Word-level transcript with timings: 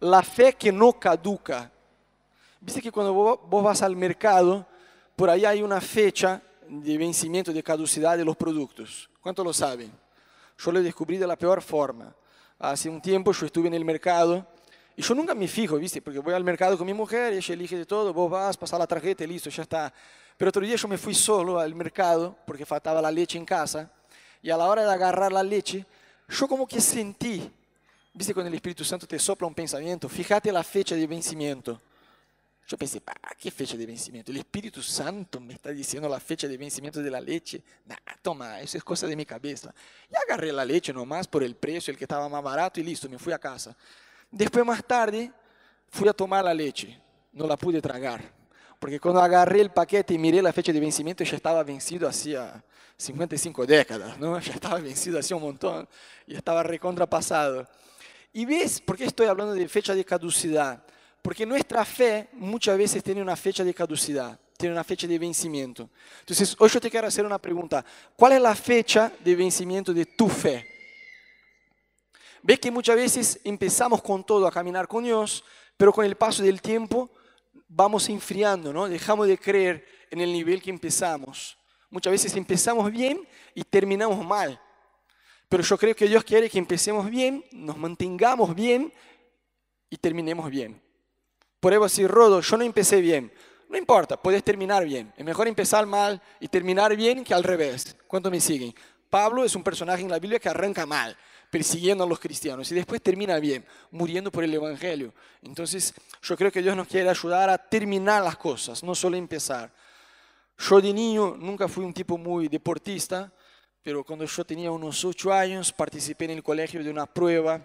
la 0.00 0.22
fe 0.22 0.54
que 0.54 0.72
no 0.72 0.92
caduca. 0.94 1.70
Viste 2.60 2.82
que 2.82 2.90
cuando 2.92 3.12
vos, 3.12 3.62
vas 3.62 3.82
al 3.82 3.96
mercado, 3.96 4.66
por 5.16 5.30
ahí 5.30 5.44
hay 5.44 5.62
una 5.62 5.80
fecha 5.80 6.42
de 6.68 6.98
vencimiento, 6.98 7.52
de 7.52 7.62
caducidad 7.62 8.16
de 8.16 8.24
los 8.24 8.36
productos. 8.36 9.08
¿Cuántos 9.20 9.44
lo 9.44 9.52
saben? 9.52 9.90
Yo 10.58 10.72
lo 10.72 10.82
descubrí 10.82 11.16
de 11.16 11.26
la 11.26 11.36
peor 11.36 11.62
forma. 11.62 12.14
Hace 12.58 12.88
un 12.88 13.00
tiempo 13.00 13.32
yo 13.32 13.46
estuve 13.46 13.68
en 13.68 13.74
el 13.74 13.84
mercado 13.84 14.46
y 14.96 15.02
yo 15.02 15.14
nunca 15.14 15.34
me 15.34 15.48
fijo, 15.48 15.76
¿viste? 15.76 16.02
Porque 16.02 16.18
voy 16.18 16.34
al 16.34 16.44
mercado 16.44 16.76
con 16.76 16.86
mi 16.86 16.92
mujer, 16.92 17.32
ella 17.32 17.54
elige 17.54 17.76
de 17.76 17.86
todo, 17.86 18.12
vos 18.12 18.30
vas, 18.30 18.56
pasar 18.56 18.78
la 18.78 18.86
tarjeta 18.86 19.24
y 19.24 19.26
listo, 19.26 19.48
ya 19.48 19.62
está. 19.62 19.92
Pero 20.36 20.50
otro 20.50 20.62
día 20.62 20.76
yo 20.76 20.88
me 20.88 20.98
fui 20.98 21.14
solo 21.14 21.58
al 21.58 21.74
mercado 21.74 22.36
porque 22.46 22.66
faltaba 22.66 23.00
la 23.00 23.10
leche 23.10 23.38
en 23.38 23.44
casa 23.44 23.90
y 24.42 24.50
a 24.50 24.56
la 24.56 24.66
hora 24.66 24.84
de 24.84 24.92
agarrar 24.92 25.32
la 25.32 25.42
leche, 25.42 25.84
yo 26.28 26.48
como 26.48 26.66
que 26.66 26.80
sentí, 26.80 27.50
¿viste? 28.12 28.34
Cuando 28.34 28.48
el 28.48 28.54
Espíritu 28.54 28.84
Santo 28.84 29.06
te 29.06 29.18
sopla 29.18 29.46
un 29.46 29.54
pensamiento, 29.54 30.08
fíjate 30.08 30.52
la 30.52 30.62
fecha 30.62 30.94
de 30.94 31.06
vencimiento. 31.06 31.80
Yo 32.66 32.76
pensé, 32.76 33.02
¿qué 33.36 33.50
fecha 33.50 33.76
de 33.76 33.84
vencimiento? 33.84 34.30
El 34.30 34.38
Espíritu 34.38 34.80
Santo 34.80 35.40
me 35.40 35.54
está 35.54 35.70
diciendo 35.70 36.08
la 36.08 36.20
fecha 36.20 36.46
de 36.46 36.56
vencimiento 36.56 37.02
de 37.02 37.10
la 37.10 37.20
leche. 37.20 37.60
Nah, 37.86 37.96
toma, 38.22 38.60
eso 38.60 38.78
es 38.78 38.84
cosa 38.84 39.08
de 39.08 39.16
mi 39.16 39.26
cabeza. 39.26 39.74
Y 40.08 40.14
agarré 40.14 40.52
la 40.52 40.64
leche 40.64 40.92
nomás 40.92 41.26
por 41.26 41.42
el 41.42 41.56
precio, 41.56 41.90
el 41.90 41.98
que 41.98 42.04
estaba 42.04 42.28
más 42.28 42.42
barato 42.42 42.78
y 42.78 42.84
listo, 42.84 43.08
me 43.08 43.18
fui 43.18 43.32
a 43.32 43.38
casa. 43.38 43.76
Después 44.30 44.64
más 44.64 44.84
tarde 44.84 45.32
fui 45.88 46.08
a 46.08 46.12
tomar 46.12 46.44
la 46.44 46.54
leche, 46.54 46.96
no 47.32 47.46
la 47.48 47.56
pude 47.56 47.82
tragar, 47.82 48.22
porque 48.78 49.00
cuando 49.00 49.20
agarré 49.20 49.60
el 49.60 49.70
paquete 49.70 50.14
y 50.14 50.18
miré 50.18 50.40
la 50.40 50.52
fecha 50.52 50.72
de 50.72 50.80
vencimiento 50.80 51.22
ya 51.22 51.36
estaba 51.36 51.62
vencido 51.62 52.08
hacía 52.08 52.64
55 52.96 53.66
décadas, 53.66 54.18
¿no? 54.18 54.38
ya 54.40 54.54
estaba 54.54 54.80
vencido 54.80 55.18
hacía 55.18 55.36
un 55.36 55.42
montón 55.42 55.88
y 56.26 56.34
estaba 56.34 56.62
recontrapasado. 56.62 57.68
Y 58.32 58.44
ves, 58.44 58.80
¿por 58.80 58.96
qué 58.96 59.04
estoy 59.04 59.26
hablando 59.26 59.54
de 59.54 59.68
fecha 59.68 59.94
de 59.94 60.04
caducidad? 60.04 60.84
Porque 61.22 61.44
nuestra 61.44 61.84
fe 61.84 62.28
muchas 62.32 62.78
veces 62.78 63.02
tiene 63.02 63.20
una 63.20 63.36
fecha 63.36 63.64
de 63.64 63.74
caducidad, 63.74 64.38
tiene 64.56 64.72
una 64.72 64.84
fecha 64.84 65.06
de 65.06 65.18
vencimiento. 65.18 65.90
Entonces, 66.20 66.54
hoy 66.58 66.68
yo 66.68 66.80
te 66.80 66.90
quiero 66.90 67.08
hacer 67.08 67.26
una 67.26 67.38
pregunta. 67.38 67.84
¿Cuál 68.16 68.32
es 68.32 68.40
la 68.40 68.54
fecha 68.54 69.12
de 69.18 69.34
vencimiento 69.34 69.92
de 69.92 70.06
tu 70.06 70.28
fe? 70.28 70.64
Ves 72.42 72.58
que 72.58 72.70
muchas 72.70 72.96
veces 72.96 73.40
empezamos 73.44 74.00
con 74.00 74.24
todo 74.24 74.46
a 74.46 74.52
caminar 74.52 74.88
con 74.88 75.04
Dios, 75.04 75.44
pero 75.76 75.92
con 75.92 76.04
el 76.04 76.16
paso 76.16 76.42
del 76.42 76.62
tiempo 76.62 77.10
vamos 77.68 78.08
enfriando, 78.08 78.72
¿no? 78.72 78.88
Dejamos 78.88 79.26
de 79.26 79.36
creer 79.36 79.86
en 80.10 80.20
el 80.20 80.32
nivel 80.32 80.62
que 80.62 80.70
empezamos. 80.70 81.58
Muchas 81.90 82.12
veces 82.12 82.34
empezamos 82.36 82.90
bien 82.90 83.26
y 83.54 83.62
terminamos 83.64 84.24
mal. 84.24 84.60
Pero 85.50 85.64
yo 85.64 85.76
creo 85.76 85.96
que 85.96 86.06
Dios 86.06 86.22
quiere 86.22 86.48
que 86.48 86.58
empecemos 86.58 87.10
bien, 87.10 87.44
nos 87.50 87.76
mantengamos 87.76 88.54
bien 88.54 88.92
y 89.90 89.96
terminemos 89.96 90.48
bien. 90.48 90.80
Por 91.58 91.72
eso 91.72 91.88
si 91.88 92.06
Rodo, 92.06 92.40
yo 92.40 92.56
no 92.56 92.62
empecé 92.62 93.00
bien. 93.00 93.32
No 93.68 93.76
importa, 93.76 94.16
puedes 94.16 94.44
terminar 94.44 94.84
bien. 94.84 95.12
Es 95.16 95.24
mejor 95.24 95.48
empezar 95.48 95.86
mal 95.86 96.22
y 96.38 96.46
terminar 96.46 96.94
bien 96.94 97.24
que 97.24 97.34
al 97.34 97.42
revés. 97.42 97.96
¿Cuántos 98.06 98.30
me 98.30 98.40
siguen? 98.40 98.72
Pablo 99.10 99.44
es 99.44 99.56
un 99.56 99.64
personaje 99.64 100.02
en 100.02 100.10
la 100.10 100.20
Biblia 100.20 100.38
que 100.38 100.48
arranca 100.48 100.86
mal, 100.86 101.16
persiguiendo 101.50 102.04
a 102.04 102.06
los 102.06 102.20
cristianos 102.20 102.70
y 102.70 102.76
después 102.76 103.02
termina 103.02 103.40
bien, 103.40 103.66
muriendo 103.90 104.30
por 104.30 104.44
el 104.44 104.54
Evangelio. 104.54 105.12
Entonces, 105.42 105.92
yo 106.22 106.36
creo 106.36 106.52
que 106.52 106.62
Dios 106.62 106.76
nos 106.76 106.86
quiere 106.86 107.10
ayudar 107.10 107.50
a 107.50 107.58
terminar 107.58 108.22
las 108.22 108.36
cosas, 108.36 108.84
no 108.84 108.94
solo 108.94 109.16
empezar. 109.16 109.72
Yo 110.56 110.80
de 110.80 110.92
niño 110.92 111.36
nunca 111.36 111.66
fui 111.66 111.84
un 111.84 111.92
tipo 111.92 112.16
muy 112.16 112.46
deportista, 112.46 113.32
pero 113.82 114.04
cuando 114.04 114.24
yo 114.24 114.44
tenía 114.44 114.70
unos 114.70 115.04
ocho 115.04 115.32
años 115.32 115.72
participé 115.72 116.26
en 116.26 116.32
el 116.32 116.42
colegio 116.42 116.82
de 116.84 116.90
una 116.90 117.06
prueba, 117.06 117.64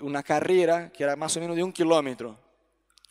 una 0.00 0.22
carrera 0.22 0.90
que 0.90 1.02
era 1.04 1.16
más 1.16 1.36
o 1.36 1.40
menos 1.40 1.56
de 1.56 1.62
un 1.62 1.72
kilómetro. 1.72 2.36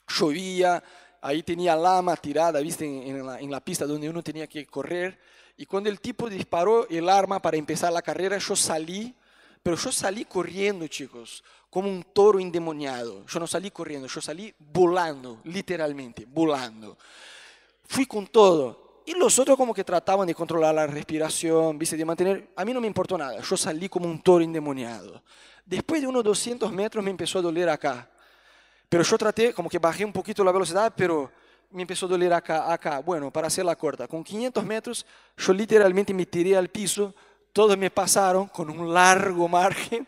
Llovía, 0.08 0.84
ahí 1.22 1.44
tenía 1.44 1.76
lama 1.76 2.16
tirada, 2.16 2.60
viste, 2.60 2.86
en, 2.86 3.26
la, 3.26 3.40
en 3.40 3.52
la 3.52 3.60
pista 3.60 3.86
donde 3.86 4.10
uno 4.10 4.24
tenía 4.24 4.48
que 4.48 4.66
correr. 4.66 5.20
Y 5.58 5.66
cuando 5.66 5.90
el 5.90 6.00
tipo 6.00 6.30
disparó 6.30 6.88
el 6.90 7.10
arma 7.10 7.42
para 7.42 7.58
empezar 7.58 7.92
la 7.92 8.02
carrera, 8.02 8.38
yo 8.38 8.56
salí, 8.56 9.14
pero 9.62 9.76
yo 9.76 9.92
salí 9.92 10.26
corriendo, 10.26 10.88
chicos, 10.88 11.44
como 11.70 11.90
un 11.90 12.04
toro 12.14 12.40
endemoniado. 12.40 13.26
Yo 13.26 13.40
no 13.40 13.48
salí 13.48 13.72
corriendo, 13.72 14.08
yo 14.08 14.22
salí 14.22 14.54
volando, 14.58 15.42
literalmente, 15.44 16.26
volando. 16.28 16.98
Fui 17.84 18.06
con 18.06 18.28
todo. 18.28 18.89
Y 19.10 19.16
los 19.16 19.40
otros 19.40 19.58
como 19.58 19.74
que 19.74 19.84
trataban 19.84 20.28
de 20.28 20.36
controlar 20.36 20.76
la 20.76 20.86
respiración, 20.86 21.80
viste, 21.80 21.98
de 21.98 22.06
mantener... 22.06 22.50
A 22.56 22.64
mí 22.64 22.72
no 22.72 22.80
me 22.80 22.86
importó 22.86 23.18
nada, 23.18 23.42
yo 23.42 23.58
salí 23.58 23.90
como 23.90 24.08
un 24.08 24.22
toro 24.22 24.44
endemoniado. 24.44 25.24
Después 25.66 26.00
de 26.00 26.06
unos 26.06 26.24
200 26.24 26.72
metros 26.72 27.04
me 27.04 27.10
empezó 27.10 27.40
a 27.40 27.42
doler 27.42 27.70
acá. 27.70 28.08
Pero 28.88 29.02
yo 29.02 29.18
traté, 29.18 29.52
como 29.52 29.68
que 29.68 29.80
bajé 29.80 30.06
un 30.06 30.14
poquito 30.14 30.44
la 30.44 30.52
velocidad, 30.52 30.94
pero 30.96 31.32
me 31.72 31.82
empezó 31.82 32.06
a 32.06 32.10
doler 32.10 32.32
acá, 32.32 32.72
acá. 32.72 33.00
Bueno, 33.00 33.32
para 33.32 33.48
hacerla 33.48 33.76
corta, 33.76 34.08
con 34.08 34.24
500 34.24 34.64
metros 34.64 35.04
yo 35.36 35.54
literalmente 35.54 36.14
me 36.14 36.28
tiré 36.28 36.56
al 36.56 36.70
piso, 36.70 37.16
todos 37.52 37.76
me 37.80 37.90
pasaron 37.90 38.46
con 38.46 38.70
un 38.70 38.94
largo 38.94 39.48
margen 39.48 40.08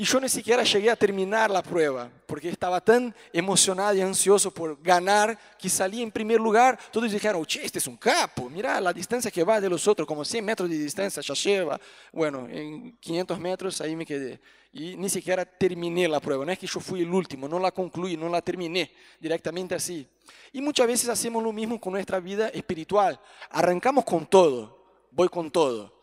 y 0.00 0.04
yo 0.04 0.20
ni 0.20 0.28
siquiera 0.28 0.62
llegué 0.62 0.90
a 0.90 0.94
terminar 0.94 1.50
la 1.50 1.60
prueba, 1.60 2.08
porque 2.24 2.50
estaba 2.50 2.80
tan 2.80 3.12
emocionado 3.32 3.96
y 3.96 4.00
ansioso 4.00 4.48
por 4.52 4.80
ganar 4.80 5.36
que 5.58 5.68
salí 5.68 6.02
en 6.02 6.12
primer 6.12 6.38
lugar. 6.38 6.78
Todos 6.92 7.10
dijeron, 7.10 7.44
che, 7.44 7.64
este 7.64 7.80
es 7.80 7.86
un 7.88 7.96
capo, 7.96 8.48
mira 8.48 8.80
la 8.80 8.92
distancia 8.92 9.28
que 9.28 9.42
va 9.42 9.60
de 9.60 9.68
los 9.68 9.88
otros, 9.88 10.06
como 10.06 10.24
100 10.24 10.44
metros 10.44 10.70
de 10.70 10.78
distancia 10.78 11.20
ya 11.20 11.34
lleva. 11.34 11.80
Bueno, 12.12 12.46
en 12.48 12.96
500 12.98 13.40
metros 13.40 13.80
ahí 13.80 13.96
me 13.96 14.06
quedé. 14.06 14.40
Y 14.72 14.96
ni 14.96 15.08
siquiera 15.08 15.44
terminé 15.44 16.06
la 16.06 16.20
prueba, 16.20 16.44
no 16.44 16.52
es 16.52 16.60
que 16.60 16.68
yo 16.68 16.78
fui 16.78 17.02
el 17.02 17.12
último, 17.12 17.48
no 17.48 17.58
la 17.58 17.72
concluí, 17.72 18.16
no 18.16 18.28
la 18.28 18.40
terminé, 18.40 18.92
directamente 19.18 19.74
así. 19.74 20.06
Y 20.52 20.60
muchas 20.60 20.86
veces 20.86 21.08
hacemos 21.08 21.42
lo 21.42 21.52
mismo 21.52 21.80
con 21.80 21.94
nuestra 21.94 22.20
vida 22.20 22.50
espiritual. 22.50 23.18
Arrancamos 23.50 24.04
con 24.04 24.26
todo, 24.26 24.78
voy 25.10 25.28
con 25.28 25.50
todo 25.50 25.97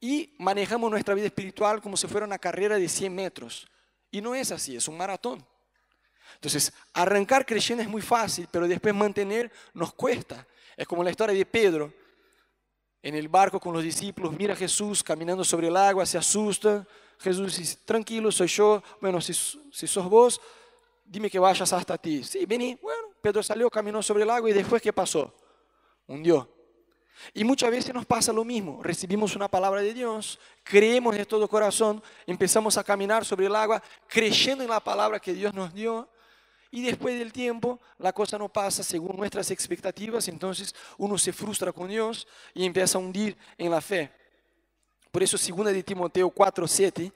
y 0.00 0.34
manejamos 0.38 0.90
nuestra 0.90 1.14
vida 1.14 1.26
espiritual 1.26 1.82
como 1.82 1.96
si 1.96 2.06
fuera 2.06 2.26
una 2.26 2.38
carrera 2.38 2.76
de 2.76 2.88
100 2.88 3.14
metros. 3.14 3.68
Y 4.10 4.20
no 4.20 4.34
es 4.34 4.50
así, 4.50 4.74
es 4.74 4.88
un 4.88 4.96
maratón. 4.96 5.44
Entonces, 6.34 6.72
arrancar 6.94 7.44
creyendo 7.44 7.82
es 7.82 7.88
muy 7.88 8.02
fácil, 8.02 8.48
pero 8.50 8.66
después 8.66 8.94
mantener 8.94 9.52
nos 9.74 9.92
cuesta. 9.92 10.46
Es 10.76 10.86
como 10.86 11.04
la 11.04 11.10
historia 11.10 11.34
de 11.34 11.44
Pedro 11.44 11.92
en 13.02 13.14
el 13.14 13.28
barco 13.28 13.60
con 13.60 13.72
los 13.72 13.82
discípulos, 13.82 14.32
mira 14.32 14.54
a 14.54 14.56
Jesús 14.56 15.02
caminando 15.02 15.44
sobre 15.44 15.68
el 15.68 15.76
agua, 15.76 16.04
se 16.06 16.18
asusta. 16.18 16.86
Jesús 17.18 17.56
dice, 17.56 17.78
tranquilo, 17.84 18.32
soy 18.32 18.48
yo. 18.48 18.82
Bueno, 19.00 19.20
si, 19.20 19.34
si 19.34 19.86
sos 19.86 20.08
vos, 20.08 20.40
dime 21.04 21.30
que 21.30 21.38
vayas 21.38 21.72
hasta 21.72 21.98
ti. 21.98 22.24
Sí, 22.24 22.46
vení. 22.46 22.78
Bueno, 22.80 23.08
Pedro 23.20 23.42
salió, 23.42 23.68
caminó 23.70 24.02
sobre 24.02 24.22
el 24.22 24.30
agua 24.30 24.48
y 24.48 24.52
después, 24.52 24.80
¿qué 24.80 24.92
pasó? 24.92 25.34
Hundió. 26.06 26.59
Y 27.34 27.44
muchas 27.44 27.70
veces 27.70 27.94
nos 27.94 28.06
pasa 28.06 28.32
lo 28.32 28.44
mismo. 28.44 28.82
Recibimos 28.82 29.36
una 29.36 29.48
palabra 29.48 29.80
de 29.80 29.94
Dios, 29.94 30.38
creemos 30.62 31.14
de 31.16 31.24
todo 31.24 31.48
corazón, 31.48 32.02
empezamos 32.26 32.76
a 32.76 32.84
caminar 32.84 33.24
sobre 33.24 33.46
el 33.46 33.54
agua, 33.54 33.82
creyendo 34.06 34.64
en 34.64 34.70
la 34.70 34.80
palabra 34.80 35.20
que 35.20 35.32
Dios 35.32 35.54
nos 35.54 35.72
dio. 35.72 36.08
Y 36.70 36.82
después 36.82 37.18
del 37.18 37.32
tiempo, 37.32 37.80
la 37.98 38.12
cosa 38.12 38.38
no 38.38 38.48
pasa 38.48 38.82
según 38.82 39.16
nuestras 39.16 39.50
expectativas, 39.50 40.28
entonces 40.28 40.74
uno 40.98 41.18
se 41.18 41.32
frustra 41.32 41.72
con 41.72 41.88
Dios 41.88 42.26
y 42.54 42.64
empieza 42.64 42.96
a 42.96 43.00
hundir 43.00 43.36
en 43.58 43.70
la 43.70 43.80
fe. 43.80 44.10
Por 45.10 45.22
eso, 45.22 45.36
2 45.36 45.66
de 45.66 45.82
Timoteo 45.82 46.30
4, 46.30 46.68
7, 46.68 47.12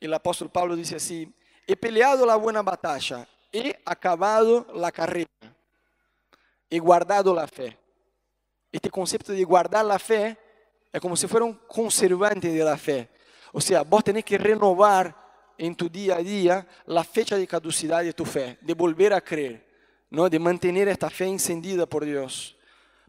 el 0.00 0.14
apóstol 0.14 0.48
Pablo 0.50 0.74
dice 0.74 0.96
así, 0.96 1.30
he 1.66 1.76
peleado 1.76 2.24
la 2.24 2.36
buena 2.36 2.62
batalla, 2.62 3.28
he 3.52 3.78
acabado 3.84 4.66
la 4.74 4.90
carrera, 4.90 5.28
he 6.70 6.78
guardado 6.78 7.34
la 7.34 7.46
fe. 7.46 7.76
Este 8.76 8.90
concepto 8.90 9.32
de 9.32 9.42
guardar 9.42 9.86
la 9.86 9.98
fe 9.98 10.36
es 10.92 11.00
como 11.00 11.16
si 11.16 11.26
fuera 11.26 11.46
un 11.46 11.54
conservante 11.66 12.52
de 12.52 12.62
la 12.62 12.76
fe. 12.76 13.08
O 13.52 13.58
sea, 13.58 13.80
vos 13.80 14.04
tenés 14.04 14.22
que 14.22 14.36
renovar 14.36 15.16
en 15.56 15.74
tu 15.74 15.88
día 15.88 16.16
a 16.16 16.18
día 16.18 16.68
la 16.84 17.02
fecha 17.02 17.38
de 17.38 17.46
caducidad 17.46 18.02
de 18.02 18.12
tu 18.12 18.26
fe, 18.26 18.58
de 18.60 18.74
volver 18.74 19.14
a 19.14 19.22
creer, 19.22 19.66
¿no? 20.10 20.28
de 20.28 20.38
mantener 20.38 20.88
esta 20.88 21.08
fe 21.08 21.24
encendida 21.24 21.86
por 21.86 22.04
Dios. 22.04 22.54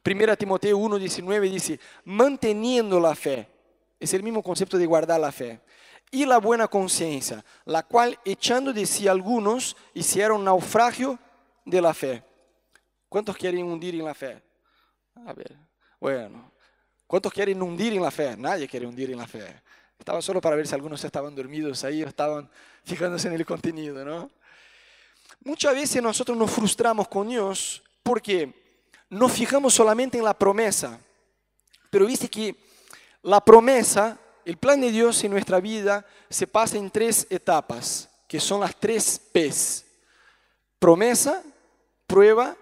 Primera 0.01 0.37
Timoteo 0.37 0.79
1.19 0.79 1.51
dice, 1.51 1.81
manteniendo 2.05 2.97
la 2.97 3.13
fe. 3.13 3.49
Es 3.99 4.13
el 4.13 4.23
mismo 4.23 4.41
concepto 4.41 4.77
de 4.77 4.85
guardar 4.85 5.19
la 5.19 5.33
fe. 5.33 5.59
Y 6.11 6.25
la 6.25 6.37
buena 6.37 6.69
conciencia, 6.69 7.43
la 7.65 7.83
cual 7.83 8.17
echando 8.23 8.71
de 8.71 8.85
sí 8.85 9.09
algunos 9.09 9.75
hicieron 9.93 10.45
naufragio 10.45 11.19
de 11.65 11.81
la 11.81 11.93
fe. 11.93 12.23
¿Cuántos 13.09 13.35
quieren 13.35 13.65
hundir 13.65 13.95
en 13.95 14.05
la 14.05 14.13
fe? 14.13 14.46
A 15.25 15.33
ver, 15.33 15.55
bueno. 15.99 16.51
¿Cuántos 17.07 17.31
quieren 17.31 17.61
hundir 17.61 17.93
en 17.93 18.01
la 18.01 18.11
fe? 18.11 18.35
Nadie 18.35 18.67
quiere 18.67 18.85
hundir 18.85 19.09
en 19.11 19.17
la 19.17 19.27
fe. 19.27 19.61
Estaba 19.97 20.21
solo 20.21 20.41
para 20.41 20.57
ver 20.57 20.67
si 20.67 20.75
algunos 20.75 21.03
estaban 21.03 21.33
dormidos 21.33 21.83
ahí 21.85 22.03
o 22.03 22.07
estaban 22.07 22.49
fijándose 22.83 23.29
en 23.29 23.33
el 23.33 23.45
contenido, 23.45 24.03
¿no? 24.03 24.29
Muchas 25.43 25.73
veces 25.73 26.03
nosotros 26.03 26.37
nos 26.37 26.51
frustramos 26.51 27.07
con 27.07 27.29
Dios 27.29 27.81
porque 28.03 28.53
nos 29.09 29.31
fijamos 29.31 29.73
solamente 29.73 30.17
en 30.17 30.25
la 30.25 30.37
promesa. 30.37 30.99
Pero 31.89 32.05
viste 32.05 32.27
que 32.27 32.55
la 33.21 33.39
promesa, 33.39 34.19
el 34.43 34.57
plan 34.57 34.81
de 34.81 34.91
Dios 34.91 35.23
en 35.23 35.31
nuestra 35.31 35.61
vida 35.61 36.05
se 36.29 36.45
pasa 36.45 36.77
en 36.77 36.91
tres 36.91 37.25
etapas. 37.29 38.09
que 38.27 38.41
son 38.41 38.59
las 38.59 38.75
tres 38.75 39.21
P's. 39.31 39.85
Promesa, 40.79 41.41
prueba, 42.05 42.57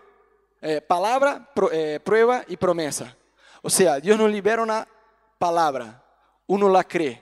eh, 0.67 0.81
palabra, 0.81 1.47
eh, 1.71 1.99
prueba 2.03 2.43
y 2.47 2.57
promesa. 2.57 3.15
O 3.61 3.69
sea, 3.69 3.99
Dios 3.99 4.17
nos 4.17 4.31
libera 4.31 4.63
una 4.63 4.87
palabra, 5.37 6.03
uno 6.47 6.67
la 6.67 6.83
cree. 6.83 7.21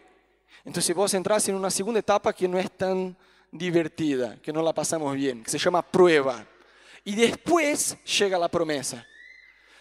Entonces 0.63 0.95
vos 0.95 1.13
entras 1.13 1.49
en 1.49 1.55
una 1.55 1.69
segunda 1.69 1.99
etapa 1.99 2.31
que 2.31 2.47
no 2.47 2.57
es 2.57 2.71
tan 2.71 3.17
divertida, 3.51 4.37
que 4.41 4.53
no 4.53 4.61
la 4.61 4.71
pasamos 4.71 5.13
bien, 5.15 5.43
que 5.43 5.51
se 5.51 5.57
llama 5.57 5.81
prueba. 5.81 6.45
Y 7.03 7.15
después 7.15 7.97
llega 8.05 8.39
la 8.39 8.47
promesa. 8.47 9.05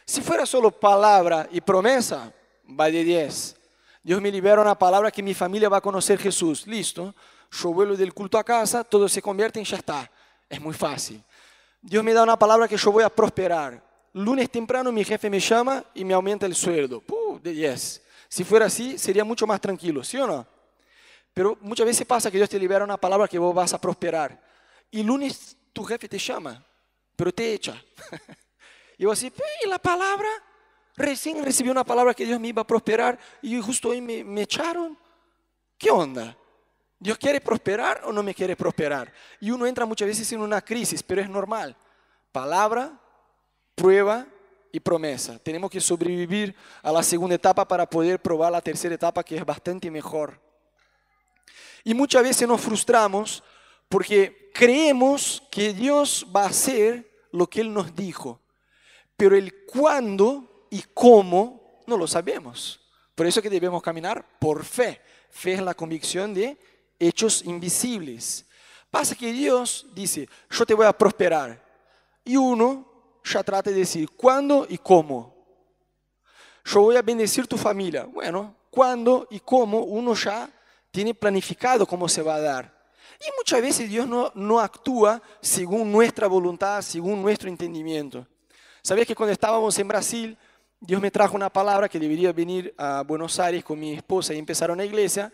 Si 0.05 0.23
fuera 0.23 0.45
solo 0.45 0.73
palabra 0.73 1.49
y 1.53 1.61
promesa, 1.61 2.33
va 2.69 2.91
de 2.91 3.05
10. 3.05 3.57
Dios 4.03 4.21
me 4.21 4.33
libera 4.33 4.61
una 4.61 4.77
palabra 4.77 5.13
que 5.13 5.23
mi 5.23 5.35
familia 5.35 5.69
va 5.69 5.77
a 5.77 5.81
conocer 5.81 6.19
Jesús. 6.19 6.67
Listo. 6.67 7.15
Yo 7.53 7.73
vuelvo 7.73 7.95
del 7.95 8.13
culto 8.13 8.39
a 8.39 8.45
casa, 8.45 8.83
todo 8.83 9.09
se 9.09 9.23
convierte 9.23 9.61
en 9.61 9.65
ya 9.65 9.77
está. 9.77 10.11
Es 10.49 10.61
muy 10.61 10.75
fácil. 10.75 11.23
Dios 11.83 12.05
me 12.05 12.13
da 12.13 12.23
una 12.23 12.39
palabra 12.39 12.69
que 12.69 12.77
yo 12.77 12.93
voy 12.93 13.03
a 13.03 13.11
prosperar. 13.11 13.83
Lunes 14.15 14.49
temprano 14.51 14.93
mi 14.93 15.05
jefe 15.05 15.29
me 15.29 15.41
llama 15.41 15.85
y 15.95 16.05
me 16.05 16.15
aumenta 16.15 16.47
el 16.47 16.55
sueldo. 16.55 17.03
de 17.43 17.53
10. 17.53 18.03
Si 18.29 18.45
fuera 18.45 18.67
así, 18.67 18.97
sería 18.99 19.25
mucho 19.25 19.47
más 19.49 19.61
tranquilo, 19.61 20.05
¿sí 20.05 20.17
o 20.17 20.27
no? 20.27 20.47
Pero 21.35 21.59
muchas 21.61 21.87
veces 21.87 22.07
pasa 22.07 22.31
que 22.31 22.37
Dios 22.37 22.49
te 22.49 22.59
libera 22.59 22.85
una 22.85 22.97
palabra 22.97 23.27
que 23.27 23.39
vos 23.39 23.53
vas 23.53 23.75
a 23.75 23.81
prosperar. 23.81 24.41
Y 24.93 25.03
lunes 25.03 25.57
tu 25.73 25.83
jefe 25.83 26.09
te 26.09 26.19
llama, 26.19 26.65
pero 27.17 27.33
te 27.33 27.53
echa. 27.53 27.83
y 28.99 29.05
vos 29.05 29.19
así, 29.19 29.33
¿y 29.65 29.69
la 29.69 29.79
palabra? 29.79 30.29
Recién 30.95 31.43
recibí 31.45 31.69
una 31.69 31.85
palabra 31.85 32.15
que 32.15 32.25
Dios 32.25 32.39
me 32.39 32.49
iba 32.49 32.63
a 32.63 32.67
prosperar 32.67 33.19
y 33.41 33.61
justo 33.61 33.89
hoy 33.89 34.01
me, 34.01 34.23
me 34.23 34.43
echaron. 34.43 34.97
¿Qué 35.77 35.91
onda? 35.91 36.37
¿Dios 37.03 37.19
quiere 37.19 37.41
prosperar 37.41 38.03
o 38.05 38.13
no 38.13 38.23
me 38.23 38.33
quiere 38.33 38.55
prosperar? 38.55 39.13
Y 39.41 39.51
uno 39.51 39.67
entra 39.67 39.85
muchas 39.85 40.07
veces 40.07 40.31
en 40.33 40.41
una 40.41 40.61
crisis, 40.61 41.03
pero 41.03 41.21
es 41.21 41.29
normal. 41.29 41.77
Palabra, 42.31 42.97
prueba 43.75 44.25
y 44.71 44.79
promesa. 44.79 45.37
Tenemos 45.41 45.69
que 45.69 45.81
sobrevivir 45.81 46.55
a 46.81 46.93
la 46.93 47.03
segunda 47.03 47.35
etapa 47.35 47.67
para 47.67 47.91
poder 47.91 48.23
probar 48.23 48.53
la 48.53 48.61
tercera 48.61 48.95
etapa 48.95 49.25
que 49.25 49.37
es 49.37 49.45
bastante 49.45 49.91
mejor. 49.91 50.41
Y 51.83 51.93
muchas 51.93 52.23
veces 52.23 52.47
nos 52.47 52.61
frustramos 52.61 53.43
porque 53.89 54.53
creemos 54.55 55.43
que 55.51 55.75
Dios 55.75 56.25
va 56.35 56.45
a 56.45 56.51
hacer 56.51 57.11
lo 57.33 57.49
que 57.49 57.63
Él 57.63 57.75
nos 57.75 57.97
dijo, 57.97 58.41
pero 59.17 59.35
el 59.35 59.65
cuándo 59.65 60.69
y 60.71 60.85
cómo 60.95 61.83
no 61.89 61.97
lo 61.97 62.07
sabemos. 62.07 62.81
Por 63.17 63.27
eso 63.27 63.43
que 63.43 63.51
debemos 63.51 63.83
caminar 63.83 64.25
por 64.39 64.65
fe. 64.65 65.01
Fe 65.31 65.55
es 65.55 65.63
la 65.63 65.75
convicción 65.75 66.33
de 66.33 66.57
hechos 67.03 67.43
invisibles. 67.45 68.47
Pasa 68.91 69.15
que 69.15 69.33
Dios 69.33 69.87
dice, 69.95 70.29
yo 70.51 70.67
te 70.67 70.75
voy 70.75 70.87
a 70.87 70.93
prosperar. 70.93 71.63
Y 72.25 72.37
uno 72.37 72.87
ya 73.25 73.43
trata 73.43 73.71
de 73.71 73.77
decir, 73.77 74.09
¿cuándo 74.11 74.67
y 74.69 74.79
cómo? 74.79 75.35
Yo 76.65 76.83
voy 76.83 76.97
a 76.97 77.03
bendecir 77.03 77.47
tu 77.47 77.57
familia. 77.57 78.05
Bueno, 78.05 78.55
¿cuándo 78.71 79.27
y 79.31 79.41
cómo? 79.41 79.81
Uno 79.81 80.15
ya 80.15 80.49
tiene 80.91 81.15
planificado 81.15 81.87
cómo 81.87 82.09
se 82.09 82.23
va 82.23 82.37
a 82.37 82.41
dar. 82.41 82.83
Y 83.21 83.31
muchas 83.37 83.63
veces 83.63 83.89
Dios 83.89 84.07
no, 84.07 84.31
no 84.35 84.61
actúa 84.61 85.23
según 85.41 85.91
nuestra 85.91 86.27
voluntad, 86.27 86.83
según 86.83 87.23
nuestro 87.23 87.49
entendimiento. 87.49 88.27
¿Sabías 88.83 89.07
que 89.07 89.15
cuando 89.15 89.33
estábamos 89.33 89.79
en 89.79 89.89
Brasil, 89.89 90.37
Dios 90.81 91.01
me 91.01 91.11
trajo 91.11 91.37
una 91.37 91.49
palabra 91.49 91.89
que 91.89 92.01
debería 92.01 92.33
venir 92.33 92.75
a 92.77 93.03
Buenos 93.03 93.39
Aires 93.39 93.63
con 93.63 93.79
mi 93.79 93.95
esposa 93.95 94.35
y 94.35 94.39
empezar 94.39 94.71
una 94.71 94.85
iglesia? 94.85 95.33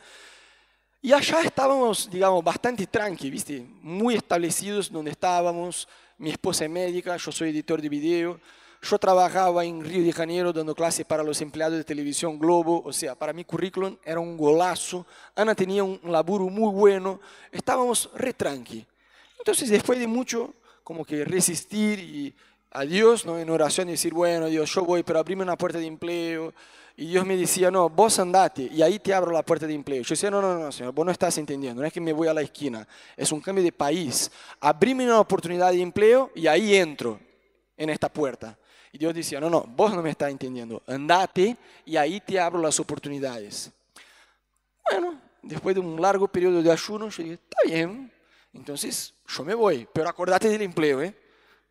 Y 1.01 1.13
allá 1.13 1.43
estábamos, 1.43 2.11
digamos, 2.11 2.43
bastante 2.43 2.85
tranqui, 2.85 3.31
¿viste? 3.31 3.65
Muy 3.83 4.17
establecidos 4.17 4.91
donde 4.91 5.13
estábamos. 5.13 5.87
Mi 6.19 6.31
esposa 6.31 6.65
es 6.65 6.71
médica, 6.71 7.17
yo 7.17 7.31
soy 7.31 7.51
editor 7.51 7.81
de 7.81 7.89
video. 7.89 8.41
Yo 8.83 8.99
trabajaba 8.99 9.65
en 9.65 9.85
Río 9.85 10.05
de 10.05 10.13
Janeiro 10.13 10.53
dando 10.53 10.75
clases 10.75 11.07
para 11.07 11.23
los 11.23 11.41
empleados 11.41 11.79
de 11.79 11.85
televisión 11.85 12.37
Globo, 12.37 12.83
o 12.85 12.93
sea, 12.93 13.15
para 13.15 13.33
mi 13.33 13.45
currículum 13.45 13.97
era 14.05 14.19
un 14.19 14.37
golazo. 14.37 15.07
Ana 15.37 15.55
tenía 15.55 15.85
un 15.85 16.01
laburo 16.03 16.49
muy 16.49 16.73
bueno, 16.73 17.21
estábamos 17.53 18.11
re 18.15 18.33
tranqui. 18.33 18.85
Entonces, 19.39 19.69
después 19.69 20.01
de 20.01 20.09
mucho, 20.09 20.53
como 20.83 21.05
que 21.05 21.25
resistir 21.25 22.01
y 22.01 22.35
a 22.73 22.83
Dios, 22.83 23.25
¿no? 23.25 23.39
en 23.39 23.49
oración, 23.51 23.87
decir, 23.87 24.13
bueno, 24.13 24.47
Dios, 24.47 24.73
yo 24.75 24.85
voy, 24.85 25.05
pero 25.05 25.21
abrime 25.21 25.45
una 25.45 25.57
puerta 25.57 25.79
de 25.79 25.87
empleo. 25.87 26.53
Y 27.01 27.07
Dios 27.07 27.25
me 27.25 27.37
decía, 27.37 27.71
no, 27.71 27.89
vos 27.89 28.19
andate 28.19 28.63
y 28.73 28.83
ahí 28.83 28.99
te 28.99 29.15
abro 29.15 29.31
la 29.31 29.45
puerta 29.45 29.69
de 29.69 29.73
empleo. 29.73 30.03
Yo 30.03 30.09
decía, 30.15 30.33
no, 30.33 30.43
no, 30.43 30.59
no, 30.59 30.73
Señor, 30.73 30.93
vos 30.93 31.07
no 31.07 31.13
estás 31.13 31.39
entendiendo, 31.39 31.81
no 31.81 31.87
es 31.87 31.93
que 31.93 32.01
me 32.01 32.13
voy 32.13 32.27
a 32.27 32.35
la 32.35 32.41
esquina, 32.41 32.89
es 33.17 33.31
un 33.31 33.41
cambio 33.41 33.63
de 33.63 33.71
país. 33.71 34.29
Abrime 34.59 35.05
una 35.05 35.21
oportunidad 35.21 35.71
de 35.71 35.81
empleo 35.81 36.33
y 36.35 36.49
ahí 36.49 36.75
entro 36.75 37.21
en 37.77 37.91
esta 37.91 38.09
puerta. 38.09 38.59
Y 38.91 38.99
Dios 38.99 39.15
decía, 39.15 39.39
no, 39.39 39.49
no, 39.49 39.61
vos 39.61 39.95
no 39.95 40.03
me 40.03 40.11
estás 40.11 40.29
entendiendo, 40.33 40.83
andate 40.89 41.57
y 41.85 41.97
ahí 41.97 42.21
te 42.21 42.41
abro 42.41 42.61
las 42.61 42.81
oportunidades. 42.81 43.71
Bueno, 44.91 45.21
después 45.41 45.77
de 45.77 45.81
un 45.81 46.03
largo 46.03 46.27
periodo 46.27 46.61
de 46.61 46.73
ayuno, 46.73 47.11
yo 47.11 47.23
dije, 47.23 47.35
está 47.35 47.59
bien, 47.65 48.11
entonces 48.53 49.15
yo 49.25 49.45
me 49.45 49.55
voy, 49.55 49.87
pero 49.93 50.09
acordate 50.09 50.49
del 50.49 50.63
empleo, 50.63 51.01
¿eh? 51.01 51.15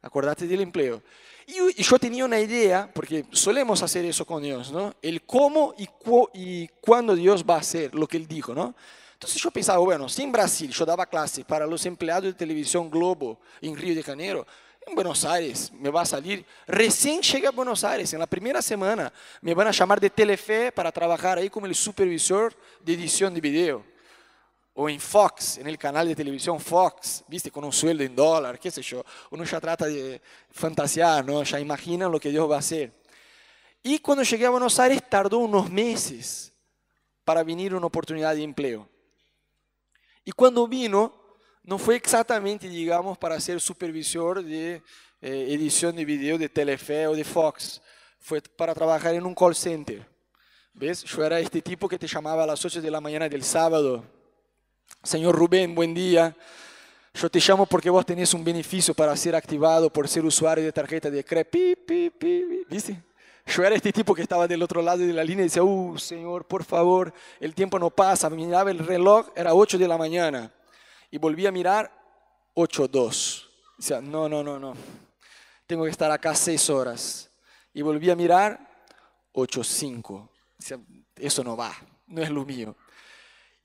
Acordate 0.04 0.48
del 0.48 0.62
empleo. 0.62 1.04
Y, 1.48 1.82
yo 1.82 1.98
tenía 1.98 2.26
una 2.26 2.40
idea, 2.40 2.92
porque 2.94 3.26
solemos 3.32 3.82
hacer 3.82 4.04
eso 4.04 4.26
con 4.26 4.44
Dios, 4.44 4.70
¿no? 4.70 4.94
El 5.02 5.22
cómo 5.24 5.74
y, 5.78 5.88
y 6.34 6.68
cuándo 6.82 7.16
Dios 7.16 7.46
va 7.50 7.56
a 7.56 7.60
hacer 7.60 7.96
lo 7.96 8.06
que 8.06 8.18
Él 8.18 8.28
dijo, 8.28 8.54
¿no? 8.54 8.76
Entonces 9.14 9.42
yo 9.42 9.50
pensaba, 9.50 9.80
bueno, 9.80 10.10
si 10.10 10.24
en 10.24 10.32
Brasil 10.32 10.70
yo 10.70 10.86
daba 10.86 11.06
clases 11.06 11.46
para 11.46 11.66
los 11.66 11.86
empleados 11.86 12.26
de 12.26 12.34
televisión 12.34 12.90
Globo 12.92 13.40
en 13.62 13.76
Río 13.76 13.96
de 13.96 14.04
Janeiro, 14.04 14.46
en 14.86 14.94
Buenos 14.94 15.26
Aires 15.26 15.72
me 15.74 15.90
va 15.90 16.02
a 16.02 16.06
salir, 16.06 16.46
recién 16.68 17.22
llegué 17.22 17.48
a 17.48 17.52
Buenos 17.52 17.84
Aires, 17.84 18.14
en 18.14 18.20
la 18.20 18.28
primera 18.28 18.62
semana 18.62 19.12
me 19.42 19.54
van 19.54 19.68
a 19.68 19.72
llamar 19.72 20.00
de 20.00 20.10
Telefe 20.10 20.72
para 20.72 20.92
trabajar 20.92 21.38
ahí 21.38 21.50
como 21.50 21.66
el 21.66 21.74
supervisor 21.74 22.54
de 22.82 22.94
edición 22.94 23.34
de 23.34 23.42
video. 23.42 23.97
O 24.80 24.88
en 24.88 25.00
Fox, 25.00 25.58
en 25.58 25.66
el 25.66 25.76
canal 25.76 26.08
de 26.08 26.16
televisión 26.16 26.60
Fox, 26.60 27.24
viste, 27.28 27.50
con 27.50 27.64
un 27.64 27.74
sueldo 27.74 28.04
en 28.04 28.16
dólar, 28.16 28.60
qué 28.60 28.70
sé 28.70 28.84
yo. 28.84 29.04
Uno 29.32 29.44
ya 29.44 29.60
trata 29.60 29.88
de 29.88 30.22
fantasear, 30.52 31.26
¿no? 31.26 31.42
ya 31.42 31.60
imagina 31.60 32.08
lo 32.08 32.20
que 32.20 32.30
Dios 32.30 32.48
va 32.48 32.58
a 32.58 32.60
hacer. 32.60 32.94
Y 33.82 33.98
cuando 33.98 34.24
llegué 34.24 34.46
a 34.46 34.52
Buenos 34.52 34.80
Aires 34.80 35.02
tardó 35.10 35.40
unos 35.40 35.72
meses 35.72 36.54
para 37.24 37.44
venir 37.44 37.74
una 37.74 37.88
oportunidad 37.88 38.36
de 38.36 38.44
empleo. 38.44 38.88
Y 40.24 40.32
cuando 40.32 40.68
vino, 40.68 41.12
no 41.64 41.80
fue 41.80 41.96
exactamente, 41.96 42.70
digamos, 42.70 43.18
para 43.18 43.40
ser 43.40 43.60
supervisor 43.60 44.44
de 44.44 44.84
eh, 45.22 45.48
edición 45.50 45.96
de 45.96 46.06
video 46.06 46.38
de 46.38 46.50
Telefe 46.50 47.08
o 47.08 47.16
de 47.16 47.24
Fox. 47.24 47.82
Fue 48.20 48.42
para 48.42 48.76
trabajar 48.76 49.16
en 49.16 49.26
un 49.26 49.34
call 49.34 49.56
center. 49.56 50.08
¿Ves? 50.72 51.04
Yo 51.04 51.26
era 51.26 51.40
este 51.40 51.64
tipo 51.64 51.90
que 51.90 51.98
te 51.98 52.06
llamaba 52.06 52.44
a 52.44 52.46
las 52.46 52.64
8 52.64 52.80
de 52.80 52.92
la 52.92 53.02
mañana 53.02 53.28
del 53.28 53.44
sábado. 53.44 54.17
Señor 55.08 55.38
Rubén, 55.38 55.74
buen 55.74 55.94
día. 55.94 56.36
Yo 57.14 57.30
te 57.30 57.40
llamo 57.40 57.66
porque 57.66 57.90
vos 57.90 58.06
tenés 58.06 58.34
un 58.34 58.44
beneficio 58.44 58.94
para 58.94 59.16
ser 59.16 59.38
activado 59.38 59.90
por 59.90 60.06
ser 60.10 60.26
usuario 60.26 60.66
de 60.66 60.74
tarjeta 60.74 61.10
de 61.10 61.24
crédito. 61.24 61.58
¿Viste? 62.70 63.02
Yo 63.46 63.64
era 63.64 63.74
este 63.74 63.94
tipo 63.94 64.14
que 64.14 64.24
estaba 64.24 64.50
del 64.50 64.62
otro 64.62 64.82
lado 64.82 64.98
de 64.98 65.14
la 65.14 65.24
línea 65.24 65.46
y 65.46 65.48
decía, 65.48 65.64
uh, 65.64 65.98
Señor, 65.98 66.46
por 66.46 66.66
favor, 66.66 67.14
el 67.40 67.56
tiempo 67.56 67.80
no 67.80 67.90
pasa. 67.90 68.30
Miraba 68.30 68.70
el 68.70 68.80
reloj, 68.80 69.30
era 69.34 69.54
8 69.54 69.78
de 69.78 69.88
la 69.88 69.98
mañana 69.98 70.52
y 71.10 71.18
volví 71.18 71.46
a 71.46 71.54
mirar 71.54 71.90
8.2. 72.54 73.46
Decía, 73.78 74.02
no, 74.02 74.28
no, 74.28 74.44
no, 74.44 74.60
no, 74.60 74.74
tengo 75.66 75.86
que 75.86 75.92
estar 75.92 76.12
acá 76.12 76.36
seis 76.36 76.70
horas. 76.70 77.32
Y 77.74 77.82
volví 77.82 78.10
a 78.10 78.16
mirar 78.18 78.60
8.5. 79.32 80.30
Decía, 80.58 80.80
eso 81.16 81.46
no 81.46 81.56
va, 81.56 81.74
no 82.08 82.22
es 82.22 82.30
lo 82.30 82.44
mío. 82.44 82.76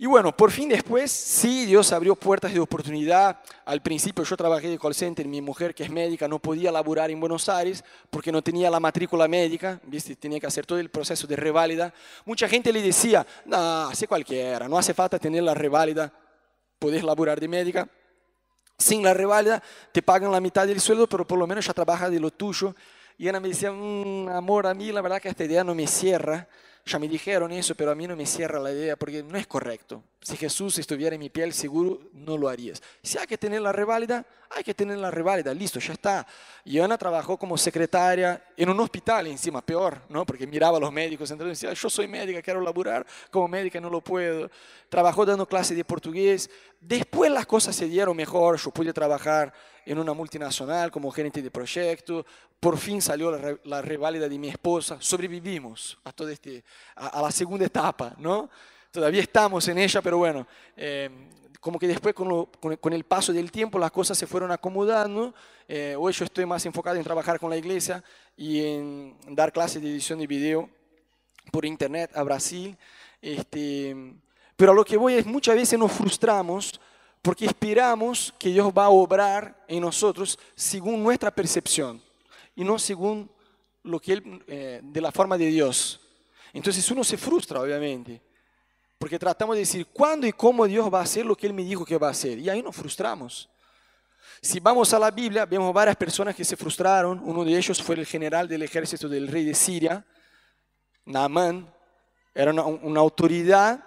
Y 0.03 0.07
bueno, 0.07 0.37
por 0.37 0.51
fin 0.51 0.69
después, 0.69 1.13
sí, 1.13 1.65
Dios 1.65 1.93
abrió 1.93 2.17
puertas 2.17 2.53
de 2.53 2.59
oportunidad. 2.59 3.39
Al 3.65 3.81
principio 3.83 4.25
yo 4.25 4.37
trabajé 4.37 4.69
de 4.69 4.77
call 4.77 4.97
center, 4.97 5.29
mi 5.29 5.41
mujer 5.41 5.77
que 5.77 5.85
es 5.85 5.91
médica 5.91 6.27
no 6.27 6.41
podía 6.41 6.73
laburar 6.73 7.13
en 7.13 7.21
Buenos 7.21 7.49
Aires 7.49 7.85
porque 8.11 8.33
no 8.33 8.43
tenía 8.43 8.69
la 8.69 8.81
matrícula 8.81 9.29
médica, 9.29 9.79
¿viste? 9.85 10.17
tenía 10.17 10.41
que 10.41 10.49
hacer 10.49 10.67
todo 10.67 10.81
el 10.81 10.91
proceso 10.91 11.29
de 11.29 11.37
reválida. 11.37 11.95
Mucha 12.25 12.49
gente 12.49 12.73
le 12.73 12.83
decía, 12.83 13.25
no, 13.45 13.57
hace 13.91 14.09
cualquiera, 14.09 14.69
no 14.69 14.77
hace 14.77 14.93
falta 14.93 15.21
tener 15.21 15.45
la 15.45 15.55
reválida 15.55 16.13
podés 16.81 17.05
laburar 17.05 17.39
de 17.39 17.47
médica. 17.47 17.89
Sin 18.77 19.05
la 19.05 19.15
reválida 19.15 19.63
te 19.93 20.03
pagan 20.03 20.33
la 20.33 20.41
mitad 20.41 20.67
del 20.67 20.81
sueldo, 20.81 21.07
pero 21.07 21.25
por 21.25 21.39
lo 21.39 21.47
menos 21.47 21.65
ya 21.65 21.73
trabajas 21.73 22.11
de 22.11 22.19
lo 22.19 22.33
tuyo. 22.33 22.75
Y 23.17 23.29
Ana 23.29 23.39
me 23.39 23.47
decía, 23.47 23.71
mm, 23.71 24.31
amor, 24.31 24.67
a 24.67 24.75
mí 24.75 24.91
la 24.91 25.01
verdad 25.01 25.23
que 25.23 25.29
esta 25.29 25.45
idea 25.45 25.63
no 25.63 25.77
me 25.77 25.87
cierra. 25.87 26.49
Ya 26.85 26.99
me 26.99 27.09
dijeron 27.09 27.53
eso, 27.53 27.75
pero 27.77 27.93
a 27.93 27.95
mí 27.95 28.07
no 28.07 28.17
me 28.17 28.27
cierra 28.27 28.59
la 28.59 28.73
idea 28.73 28.97
porque 28.97 29.23
no 29.23 29.39
es 29.39 29.47
correcto. 29.47 30.03
Si 30.21 30.37
Jesús 30.37 30.79
estuviera 30.79 31.15
en 31.15 31.21
mi 31.21 31.31
piel, 31.31 31.53
seguro 31.53 32.01
no 32.13 32.37
lo 32.37 32.49
harías. 32.49 32.83
Si 33.03 33.19
hay 33.19 33.27
que 33.27 33.39
tener 33.39 33.61
la 33.61 33.73
reválida, 33.73 34.27
hay 34.55 34.65
que 34.65 34.75
tener 34.75 34.99
la 34.99 35.11
reválida, 35.11 35.53
listo, 35.55 35.81
ya 35.81 35.93
está. 35.93 36.27
Y 36.65 36.79
Ana 36.79 36.97
trabajó 36.99 37.37
como 37.37 37.57
secretaria 37.57 38.43
en 38.57 38.69
un 38.69 38.79
hospital 38.81 39.27
encima, 39.27 39.61
peor, 39.61 40.01
¿no? 40.09 40.25
Porque 40.25 40.47
miraba 40.47 40.79
a 40.79 40.81
los 40.81 40.93
médicos, 40.93 41.31
entonces 41.31 41.61
decía, 41.61 41.75
yo 41.75 41.91
soy 41.91 42.07
médica, 42.07 42.43
quiero 42.43 42.61
laburar 42.61 43.07
como 43.31 43.49
médica, 43.49 43.81
no 43.81 43.91
lo 43.91 44.01
puedo. 44.01 44.51
Trabajó 44.89 45.25
dando 45.25 45.47
clases 45.47 45.77
de 45.77 45.85
portugués, 45.85 46.51
después 46.81 47.31
las 47.31 47.47
cosas 47.47 47.75
se 47.75 47.87
dieron 47.87 48.17
mejor, 48.17 48.59
yo 48.59 48.71
pude 48.71 48.93
trabajar 48.93 49.53
en 49.85 49.99
una 49.99 50.13
multinacional 50.13 50.91
como 50.91 51.11
gerente 51.11 51.43
de 51.43 51.51
proyecto, 51.51 52.25
por 52.61 52.79
fin 52.79 53.03
salió 53.03 53.31
la, 53.33 53.59
la 53.65 53.83
reválida 53.83 54.29
de 54.29 54.39
mi 54.39 54.49
esposa, 54.49 54.97
sobrevivimos 55.01 55.99
a, 56.05 56.13
todo 56.13 56.29
este, 56.29 56.63
a, 56.95 57.21
la 57.21 57.31
segunda 57.31 57.67
etapa, 57.67 58.15
¿no? 58.19 58.49
Todavía 58.93 59.23
estamos 59.23 59.67
en 59.69 59.79
ella, 59.79 60.03
pero 60.03 60.19
bueno, 60.19 60.47
eh, 60.77 61.09
como 61.61 61.79
que 61.79 61.89
después 61.89 62.15
con, 62.15 62.45
con, 62.45 62.93
el 62.93 63.05
paso 63.05 63.33
del 63.33 63.51
tiempo 63.51 63.79
las 63.79 63.91
cosas 63.91 64.19
se 64.19 64.27
fueron 64.27 64.51
acomodando. 64.51 65.35
Eh, 65.67 65.97
hoy 65.99 66.13
yo 66.13 66.27
estoy 66.27 66.45
más 66.45 66.67
enfocado 66.67 66.97
en 66.97 67.03
trabajar 67.03 67.41
con 67.41 67.49
la 67.49 67.57
iglesia 67.57 68.05
y 68.37 68.63
en 68.63 69.17
dar 69.31 69.51
clases 69.51 69.81
de 69.81 69.89
edición 69.89 70.19
de 70.19 70.27
video 70.27 70.69
por 71.51 71.65
internet 71.65 72.11
a 72.15 72.23
Brasil. 72.23 72.77
Este, 73.23 73.97
pero 74.57 74.73
a 74.73 74.75
lo 74.75 74.85
que 74.85 74.99
voy 74.99 75.15
es 75.15 75.25
muchas 75.25 75.55
veces 75.55 75.79
nos 75.79 75.91
frustramos 75.91 76.79
porque 77.23 77.47
esperamos 77.47 78.35
que 78.39 78.51
Dios 78.51 78.71
va 78.77 78.85
a 78.85 78.91
obrar 78.91 79.65
en 79.69 79.81
nosotros 79.81 80.39
según 80.55 81.03
nuestra 81.03 81.31
percepción 81.31 82.03
y 82.55 82.63
no 82.63 82.79
según 82.79 83.31
lo 83.85 83.99
que 83.99 84.13
él, 84.13 84.45
eh, 84.49 84.81
de 84.83 85.01
la 85.01 85.11
forma 85.11 85.39
de 85.39 85.47
Dios. 85.47 85.99
Entonces 86.53 86.91
uno 86.91 87.03
se 87.03 87.17
frustra, 87.17 87.59
obviamente. 87.59 88.21
Porque 89.03 89.19
tratamos 89.19 89.57
de 89.57 89.63
decir 89.63 89.85
cuándo 89.89 90.29
y 90.29 90.33
cómo 90.33 90.65
Dios 90.65 90.89
va 90.89 91.01
a 91.01 91.03
hacer 91.03 91.27
lo 91.27 91.35
que 91.35 91.49
Él 91.49 91.53
me 91.53 91.65
dijo 91.65 91.85
que 91.85 91.99
va 91.99 92.07
a 92.07 92.13
hacer. 92.13 92.39
Y 92.39 92.49
ahí 92.49 92.63
nos 92.63 92.77
frustramos. 92.77 93.51
Si 94.41 94.61
vamos 94.61 94.95
a 94.95 94.99
la 95.01 95.11
Biblia, 95.11 95.45
vemos 95.45 95.75
varias 95.75 95.97
personas 95.97 96.37
que 96.37 96.45
se 96.45 96.57
frustraron. 96.57 97.21
Uno 97.25 97.45
de 97.45 97.59
ellos 97.59 97.83
fue 97.83 97.97
el 97.97 98.07
general 98.07 98.47
del 98.47 98.63
ejército 98.63 99.09
del 99.09 99.27
rey 99.27 99.45
de 99.45 99.57
Siria, 99.57 100.07
Naamán. 101.05 101.69
Era 102.33 102.53
una, 102.53 102.63
una 102.63 103.01
autoridad 103.01 103.85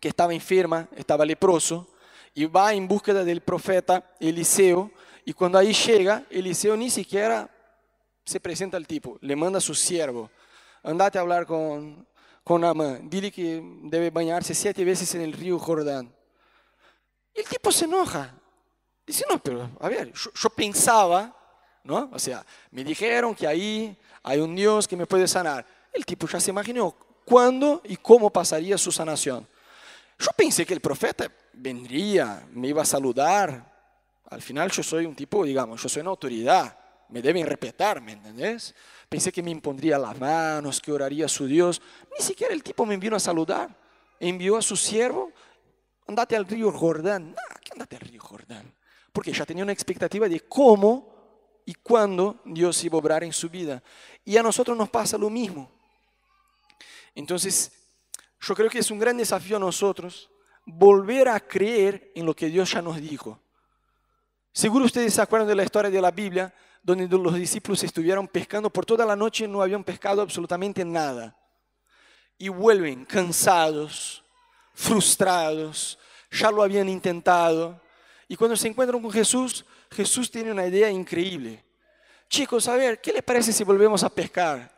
que 0.00 0.08
estaba 0.08 0.34
enferma, 0.34 0.88
estaba 0.96 1.24
leproso, 1.24 1.94
y 2.34 2.46
va 2.46 2.74
en 2.74 2.88
búsqueda 2.88 3.22
del 3.22 3.42
profeta 3.42 4.12
Eliseo. 4.18 4.90
Y 5.24 5.34
cuando 5.34 5.56
ahí 5.56 5.72
llega, 5.72 6.24
Eliseo 6.30 6.76
ni 6.76 6.90
siquiera 6.90 7.48
se 8.24 8.40
presenta 8.40 8.76
al 8.76 8.88
tipo, 8.88 9.18
le 9.20 9.36
manda 9.36 9.58
a 9.58 9.60
su 9.60 9.72
siervo. 9.72 10.32
Andate 10.82 11.16
a 11.16 11.20
hablar 11.20 11.46
con, 11.46 12.04
con 12.44 12.62
Amán, 12.62 13.08
dile 13.08 13.32
que 13.32 13.60
debe 13.84 14.10
bañarse 14.10 14.54
siete 14.54 14.84
veces 14.84 15.14
en 15.14 15.22
el 15.22 15.32
río 15.32 15.58
Jordán. 15.58 16.14
El 17.34 17.44
tipo 17.44 17.72
se 17.72 17.86
enoja. 17.86 18.34
Dice, 19.06 19.24
no, 19.28 19.42
pero 19.42 19.70
a 19.80 19.88
ver, 19.88 20.12
yo, 20.12 20.50
pensaba, 20.50 21.34
¿no? 21.82 22.10
O 22.12 22.18
sea, 22.18 22.44
me 22.70 22.84
dijeron 22.84 23.34
que 23.34 23.46
ahí 23.46 23.96
hay 24.22 24.40
un 24.40 24.54
Dios 24.54 24.86
que 24.86 24.96
me 24.96 25.06
puede 25.06 25.26
sanar. 25.26 25.66
El 25.92 26.04
tipo 26.04 26.26
ya 26.26 26.38
se 26.38 26.50
imaginó 26.50 26.94
cuándo 27.24 27.80
y 27.84 27.96
cómo 27.96 28.30
pasaría 28.30 28.76
su 28.76 28.92
sanación. 28.92 29.48
Yo 30.18 30.30
pensé 30.36 30.64
que 30.64 30.74
el 30.74 30.80
profeta 30.80 31.30
vendría, 31.54 32.46
me 32.52 32.68
iba 32.68 32.82
a 32.82 32.86
saludar. 32.86 33.72
Al 34.30 34.42
final 34.42 34.70
yo 34.70 34.82
soy 34.82 35.06
un 35.06 35.14
tipo, 35.14 35.44
digamos, 35.44 35.82
yo 35.82 35.88
soy 35.88 36.00
una 36.00 36.10
autoridad, 36.10 36.78
me 37.08 37.20
deben 37.20 37.46
respetar, 37.46 38.00
¿me 38.00 38.12
entendés? 38.12 38.74
Pensé 39.14 39.30
que 39.30 39.44
me 39.44 39.52
impondría 39.52 39.96
las 39.96 40.18
manos, 40.18 40.80
que 40.80 40.90
oraría 40.90 41.26
a 41.26 41.28
su 41.28 41.46
Dios. 41.46 41.80
Ni 42.18 42.24
siquiera 42.24 42.52
el 42.52 42.64
tipo 42.64 42.84
me 42.84 42.96
vino 42.96 43.14
a 43.14 43.20
saludar. 43.20 43.72
Envió 44.18 44.56
a 44.56 44.60
su 44.60 44.74
siervo, 44.74 45.30
andate 46.08 46.34
al 46.34 46.44
río 46.44 46.72
Jordán. 46.72 47.28
Nah, 47.28 47.60
¿qué 47.62 47.70
andate 47.74 47.94
al 47.94 48.02
río 48.02 48.20
Jordán? 48.20 48.74
Porque 49.12 49.32
ya 49.32 49.46
tenía 49.46 49.62
una 49.62 49.70
expectativa 49.70 50.28
de 50.28 50.40
cómo 50.40 51.62
y 51.64 51.74
cuándo 51.74 52.40
Dios 52.44 52.82
iba 52.82 52.96
a 52.96 52.98
obrar 52.98 53.22
en 53.22 53.32
su 53.32 53.48
vida. 53.48 53.84
Y 54.24 54.36
a 54.36 54.42
nosotros 54.42 54.76
nos 54.76 54.90
pasa 54.90 55.16
lo 55.16 55.30
mismo. 55.30 55.70
Entonces, 57.14 57.70
yo 58.40 58.52
creo 58.56 58.68
que 58.68 58.80
es 58.80 58.90
un 58.90 58.98
gran 58.98 59.16
desafío 59.16 59.58
a 59.58 59.60
nosotros 59.60 60.28
volver 60.66 61.28
a 61.28 61.38
creer 61.38 62.10
en 62.16 62.26
lo 62.26 62.34
que 62.34 62.48
Dios 62.48 62.72
ya 62.72 62.82
nos 62.82 63.00
dijo. 63.00 63.38
Seguro 64.52 64.86
ustedes 64.86 65.14
se 65.14 65.22
acuerdan 65.22 65.46
de 65.46 65.54
la 65.54 65.62
historia 65.62 65.88
de 65.88 66.00
la 66.00 66.10
Biblia, 66.10 66.52
donde 66.84 67.08
los 67.08 67.34
discípulos 67.34 67.82
estuvieron 67.82 68.28
pescando 68.28 68.68
por 68.68 68.84
toda 68.84 69.06
la 69.06 69.16
noche, 69.16 69.48
no 69.48 69.62
habían 69.62 69.82
pescado 69.82 70.20
absolutamente 70.20 70.84
nada. 70.84 71.34
Y 72.36 72.50
vuelven 72.50 73.06
cansados, 73.06 74.22
frustrados, 74.74 75.98
ya 76.30 76.50
lo 76.50 76.62
habían 76.62 76.90
intentado. 76.90 77.80
Y 78.28 78.36
cuando 78.36 78.54
se 78.54 78.68
encuentran 78.68 79.00
con 79.00 79.10
Jesús, 79.10 79.64
Jesús 79.90 80.30
tiene 80.30 80.52
una 80.52 80.66
idea 80.66 80.90
increíble. 80.90 81.64
Chicos, 82.28 82.68
a 82.68 82.76
ver, 82.76 83.00
¿qué 83.00 83.14
les 83.14 83.22
parece 83.22 83.50
si 83.50 83.64
volvemos 83.64 84.04
a 84.04 84.10
pescar? 84.10 84.70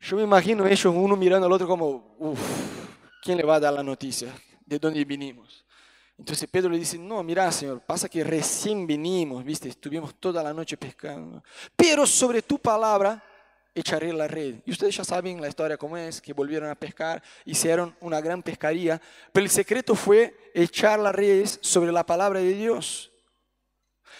Yo 0.00 0.16
me 0.16 0.24
imagino 0.24 0.66
ellos 0.66 0.84
uno 0.86 1.14
mirando 1.14 1.46
al 1.46 1.52
otro 1.52 1.68
como, 1.68 2.16
uff, 2.18 2.40
¿quién 3.22 3.38
le 3.38 3.44
va 3.44 3.54
a 3.54 3.60
dar 3.60 3.72
la 3.72 3.84
noticia? 3.84 4.34
¿De 4.66 4.80
dónde 4.80 5.04
vinimos? 5.04 5.64
Entonces 6.22 6.48
Pedro 6.48 6.70
le 6.70 6.78
dice, 6.78 6.96
no, 6.98 7.20
mira 7.24 7.50
Señor, 7.50 7.80
pasa 7.80 8.08
que 8.08 8.22
recién 8.22 8.86
vinimos, 8.86 9.42
viste, 9.42 9.68
estuvimos 9.68 10.14
toda 10.20 10.40
la 10.40 10.54
noche 10.54 10.76
pescando, 10.76 11.42
pero 11.74 12.06
sobre 12.06 12.42
tu 12.42 12.60
palabra 12.60 13.20
echaré 13.74 14.12
la 14.12 14.28
red. 14.28 14.60
Y 14.64 14.70
ustedes 14.70 14.96
ya 14.98 15.02
saben 15.02 15.40
la 15.40 15.48
historia 15.48 15.76
cómo 15.76 15.96
es, 15.96 16.20
que 16.20 16.32
volvieron 16.32 16.70
a 16.70 16.76
pescar, 16.76 17.20
hicieron 17.44 17.96
una 17.98 18.20
gran 18.20 18.40
pescaría, 18.40 19.02
pero 19.32 19.42
el 19.42 19.50
secreto 19.50 19.96
fue 19.96 20.52
echar 20.54 21.00
las 21.00 21.12
redes 21.12 21.58
sobre 21.60 21.90
la 21.90 22.06
palabra 22.06 22.38
de 22.38 22.54
Dios. 22.54 23.10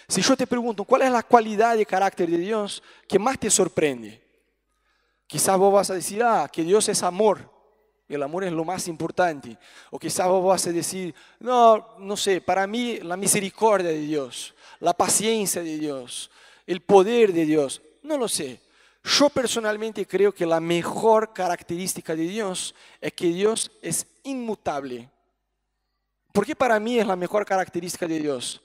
Si 0.09 0.21
yo 0.21 0.35
te 0.35 0.45
pregunto, 0.45 0.83
¿cuál 0.83 1.03
es 1.03 1.11
la 1.11 1.23
cualidad 1.23 1.77
de 1.77 1.85
carácter 1.85 2.29
de 2.29 2.37
Dios 2.37 2.83
que 3.07 3.17
más 3.17 3.39
te 3.39 3.49
sorprende? 3.49 4.21
Quizás 5.25 5.57
vos 5.57 5.73
vas 5.73 5.89
a 5.89 5.93
decir, 5.93 6.21
ah, 6.21 6.49
que 6.51 6.63
Dios 6.63 6.89
es 6.89 7.01
amor. 7.01 7.52
El 8.15 8.23
amor 8.23 8.43
es 8.43 8.51
lo 8.51 8.63
más 8.63 8.87
importante. 8.87 9.57
O 9.91 9.99
quizás 9.99 10.27
vos 10.27 10.45
vas 10.45 10.67
a 10.67 10.71
decir, 10.71 11.13
no, 11.39 11.95
no 11.99 12.17
sé, 12.17 12.41
para 12.41 12.67
mí 12.67 12.99
la 12.99 13.17
misericordia 13.17 13.89
de 13.89 13.99
Dios, 13.99 14.53
la 14.79 14.93
paciencia 14.93 15.63
de 15.63 15.77
Dios, 15.77 16.29
el 16.67 16.81
poder 16.81 17.33
de 17.33 17.45
Dios, 17.45 17.81
no 18.03 18.17
lo 18.17 18.27
sé. 18.27 18.61
Yo 19.03 19.29
personalmente 19.29 20.07
creo 20.07 20.33
que 20.33 20.45
la 20.45 20.59
mejor 20.59 21.33
característica 21.33 22.15
de 22.15 22.23
Dios 22.23 22.73
es 23.01 23.11
que 23.13 23.27
Dios 23.27 23.71
es 23.81 24.07
inmutable. 24.23 25.09
¿Por 26.31 26.45
qué 26.45 26.55
para 26.55 26.79
mí 26.79 26.99
es 26.99 27.05
la 27.05 27.15
mejor 27.15 27.45
característica 27.45 28.07
de 28.07 28.19
Dios? 28.19 28.61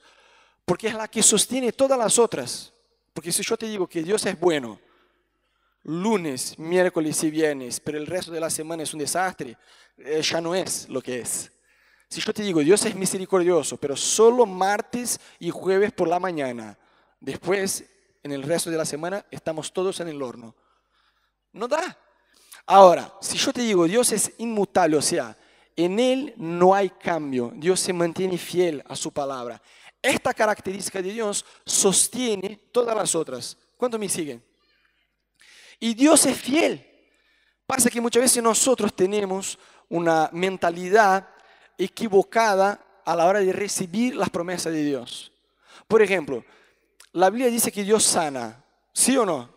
Porque 0.65 0.89
es 0.89 0.95
la 0.95 1.09
que 1.09 1.23
sostiene 1.23 1.73
todas 1.73 1.99
las 1.99 2.19
otras. 2.19 2.73
Porque 3.13 3.33
si 3.33 3.43
yo 3.43 3.57
te 3.57 3.67
digo 3.67 3.87
que 3.87 4.03
Dios 4.03 4.25
es 4.27 4.39
bueno, 4.39 4.79
lunes, 5.89 6.59
miércoles 6.59 7.25
y 7.25 7.31
viernes, 7.31 7.81
pero 7.81 7.97
el 7.97 8.07
resto 8.07 8.31
de 8.31 8.41
la 8.41 8.51
semana 8.51 8.83
es 8.83 8.93
un 8.93 9.01
desastre, 9.01 9.57
eh, 9.97 10.21
ya 10.23 10.41
no 10.41 10.55
es 10.55 10.87
lo 10.89 11.01
que 11.01 11.21
es. 11.21 11.51
Si 12.11 12.21
yo 12.21 12.33
te 12.33 12.43
digo, 12.43 12.61
Dios 12.61 12.85
es 12.85 12.95
misericordioso, 12.95 13.79
pero 13.79 13.97
solo 13.97 14.45
martes 14.45 15.19
y 15.39 15.49
jueves 15.51 15.93
por 15.93 16.07
la 16.07 16.21
mañana, 16.21 16.79
después, 17.21 17.85
en 18.23 18.33
el 18.33 18.43
resto 18.43 18.71
de 18.71 18.77
la 18.77 18.85
semana, 18.85 19.25
estamos 19.31 19.73
todos 19.73 19.99
en 20.01 20.09
el 20.09 20.23
horno. 20.23 20.55
No 21.53 21.67
da. 21.67 21.99
Ahora, 22.67 23.15
si 23.23 23.39
yo 23.39 23.51
te 23.51 23.63
digo, 23.63 23.87
Dios 23.87 24.13
es 24.13 24.33
inmutable, 24.39 24.99
o 24.99 25.03
sea, 25.03 25.37
en 25.75 25.99
Él 25.99 26.35
no 26.37 26.75
hay 26.75 26.91
cambio, 26.91 27.51
Dios 27.55 27.81
se 27.81 27.95
mantiene 27.95 28.37
fiel 28.37 28.85
a 28.87 28.95
su 28.95 29.11
palabra. 29.11 29.61
Esta 30.03 30.35
característica 30.35 31.01
de 31.01 31.13
Dios 31.13 31.47
sostiene 31.65 32.69
todas 32.73 32.95
las 32.95 33.15
otras. 33.15 33.57
¿Cuántos 33.79 33.99
me 33.99 34.09
siguen? 34.09 34.48
Y 35.81 35.95
Dios 35.95 36.27
es 36.27 36.41
fiel. 36.41 36.85
Pasa 37.67 37.91
que 37.91 38.01
muchas 38.01 38.23
veces 38.23 38.43
nosotros 38.43 38.95
tenemos 38.95 39.59
una 39.89 40.31
mentalidad 40.33 41.29
equivocada 41.77 42.81
a 43.05 43.15
la 43.15 43.27
hora 43.27 43.41
de 43.41 43.53
recibir 43.53 44.17
las 44.17 44.31
promesas 44.31 44.73
de 44.73 44.83
Dios. 44.83 45.33
Por 45.87 46.03
ejemplo, 46.03 46.45
la 47.13 47.31
Biblia 47.31 47.49
dice 47.49 47.73
que 47.73 47.85
Dios 47.85 48.05
sana, 48.05 48.63
¿sí 48.93 49.17
o 49.17 49.25
no? 49.25 49.49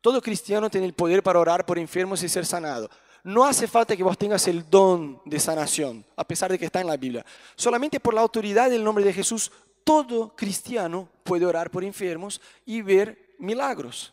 Todo 0.00 0.22
cristiano 0.22 0.70
tiene 0.70 0.86
el 0.86 0.94
poder 0.94 1.22
para 1.22 1.38
orar 1.38 1.66
por 1.66 1.78
enfermos 1.78 2.22
y 2.22 2.28
ser 2.28 2.46
sanado. 2.46 2.90
No 3.24 3.44
hace 3.44 3.66
falta 3.66 3.96
que 3.96 4.04
vos 4.04 4.16
tengas 4.16 4.46
el 4.46 4.68
don 4.70 5.20
de 5.24 5.40
sanación, 5.40 6.04
a 6.16 6.24
pesar 6.24 6.50
de 6.50 6.58
que 6.58 6.66
está 6.66 6.80
en 6.80 6.86
la 6.86 6.96
Biblia. 6.96 7.26
Solamente 7.56 7.98
por 7.98 8.14
la 8.14 8.20
autoridad 8.20 8.70
del 8.70 8.84
nombre 8.84 9.04
de 9.04 9.12
Jesús, 9.12 9.50
todo 9.82 10.34
cristiano 10.36 11.08
puede 11.24 11.44
orar 11.44 11.70
por 11.70 11.82
enfermos 11.82 12.40
y 12.64 12.82
ver 12.82 13.34
milagros. 13.38 14.12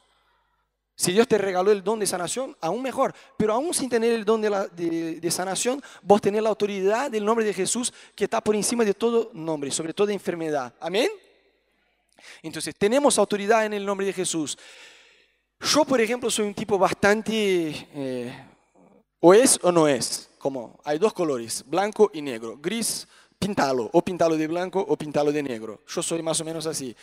Si 0.95 1.11
Dios 1.11 1.27
te 1.27 1.37
regaló 1.37 1.71
el 1.71 1.83
don 1.83 1.99
de 1.99 2.05
sanación, 2.05 2.55
aún 2.61 2.81
mejor. 2.81 3.13
Pero 3.37 3.53
aún 3.53 3.73
sin 3.73 3.89
tener 3.89 4.13
el 4.13 4.23
don 4.23 4.41
de, 4.41 5.31
sanación, 5.31 5.81
vos 6.01 6.21
tenés 6.21 6.43
la 6.43 6.49
autoridad 6.49 7.09
del 7.09 7.25
nombre 7.25 7.45
de 7.45 7.53
Jesús 7.53 7.91
que 8.15 8.25
está 8.25 8.41
por 8.41 8.55
encima 8.55 8.85
de 8.85 8.93
todo 8.93 9.31
nombre, 9.33 9.71
sobre 9.71 9.93
toda 9.93 10.13
enfermedad. 10.13 10.73
Amén. 10.79 11.09
Entonces, 12.41 12.75
tenemos 12.77 13.17
autoridad 13.17 13.65
en 13.65 13.73
el 13.73 13.85
nombre 13.85 14.05
de 14.05 14.13
Jesús. 14.13 14.57
Yo, 15.59 15.83
por 15.83 15.99
ejemplo, 15.99 16.29
soy 16.29 16.47
un 16.47 16.53
tipo 16.53 16.77
bastante... 16.77 17.87
Eh, 17.93 18.47
o 19.19 19.33
es 19.33 19.57
o 19.63 19.71
no 19.71 19.87
es. 19.87 20.29
Como 20.37 20.79
hay 20.83 20.99
dos 20.99 21.13
colores, 21.13 21.63
blanco 21.65 22.11
y 22.13 22.21
negro. 22.21 22.57
Gris, 22.61 23.07
pintalo. 23.39 23.89
O 23.93 24.01
pintalo 24.01 24.35
de 24.35 24.47
blanco 24.47 24.85
o 24.85 24.97
pintalo 24.97 25.31
de 25.31 25.41
negro. 25.41 25.81
Yo 25.87 26.03
soy 26.03 26.21
más 26.21 26.39
o 26.41 26.45
menos 26.45 26.67
así. 26.67 26.95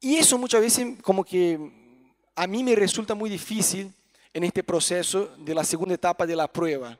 Y 0.00 0.16
eso 0.16 0.36
muchas 0.38 0.60
veces 0.60 1.00
como 1.02 1.22
que 1.22 1.79
a 2.40 2.46
mí 2.46 2.64
me 2.64 2.74
resulta 2.74 3.14
muy 3.14 3.28
difícil 3.28 3.92
en 4.32 4.44
este 4.44 4.64
proceso 4.64 5.28
de 5.36 5.54
la 5.54 5.62
segunda 5.62 5.94
etapa 5.94 6.26
de 6.26 6.34
la 6.34 6.50
prueba, 6.50 6.98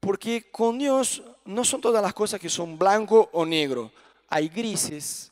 Porque 0.00 0.50
con 0.50 0.78
Dios 0.78 1.22
no 1.44 1.64
son 1.64 1.80
todas 1.80 2.02
las 2.02 2.12
cosas 2.12 2.40
que 2.40 2.48
son 2.48 2.76
blanco 2.76 3.30
o 3.32 3.46
negro. 3.46 3.92
Hay 4.28 4.48
grises, 4.48 5.30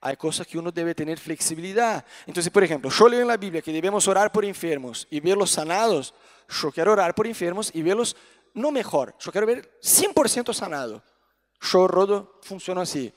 hay 0.00 0.16
cosas 0.16 0.46
que 0.46 0.56
uno 0.56 0.72
debe 0.72 0.94
tener 0.94 1.18
flexibilidad. 1.18 2.06
Entonces, 2.26 2.50
por 2.50 2.64
ejemplo, 2.64 2.90
yo 2.90 3.06
leo 3.06 3.20
en 3.20 3.28
la 3.28 3.36
Biblia 3.36 3.60
que 3.60 3.70
debemos 3.70 4.08
orar 4.08 4.32
por 4.32 4.46
enfermos 4.46 5.06
y 5.10 5.20
verlos 5.20 5.50
sanados. 5.50 6.14
Yo 6.48 6.72
quiero 6.72 6.92
orar 6.92 7.14
por 7.14 7.26
enfermos 7.26 7.70
y 7.74 7.82
verlos 7.82 8.16
no 8.54 8.70
mejor, 8.70 9.14
yo 9.20 9.30
quiero 9.30 9.46
ver 9.46 9.78
100% 9.82 10.54
sanado. 10.54 11.02
Yo, 11.60 11.86
Rodo, 11.86 12.40
funciono 12.40 12.80
así. 12.80 13.12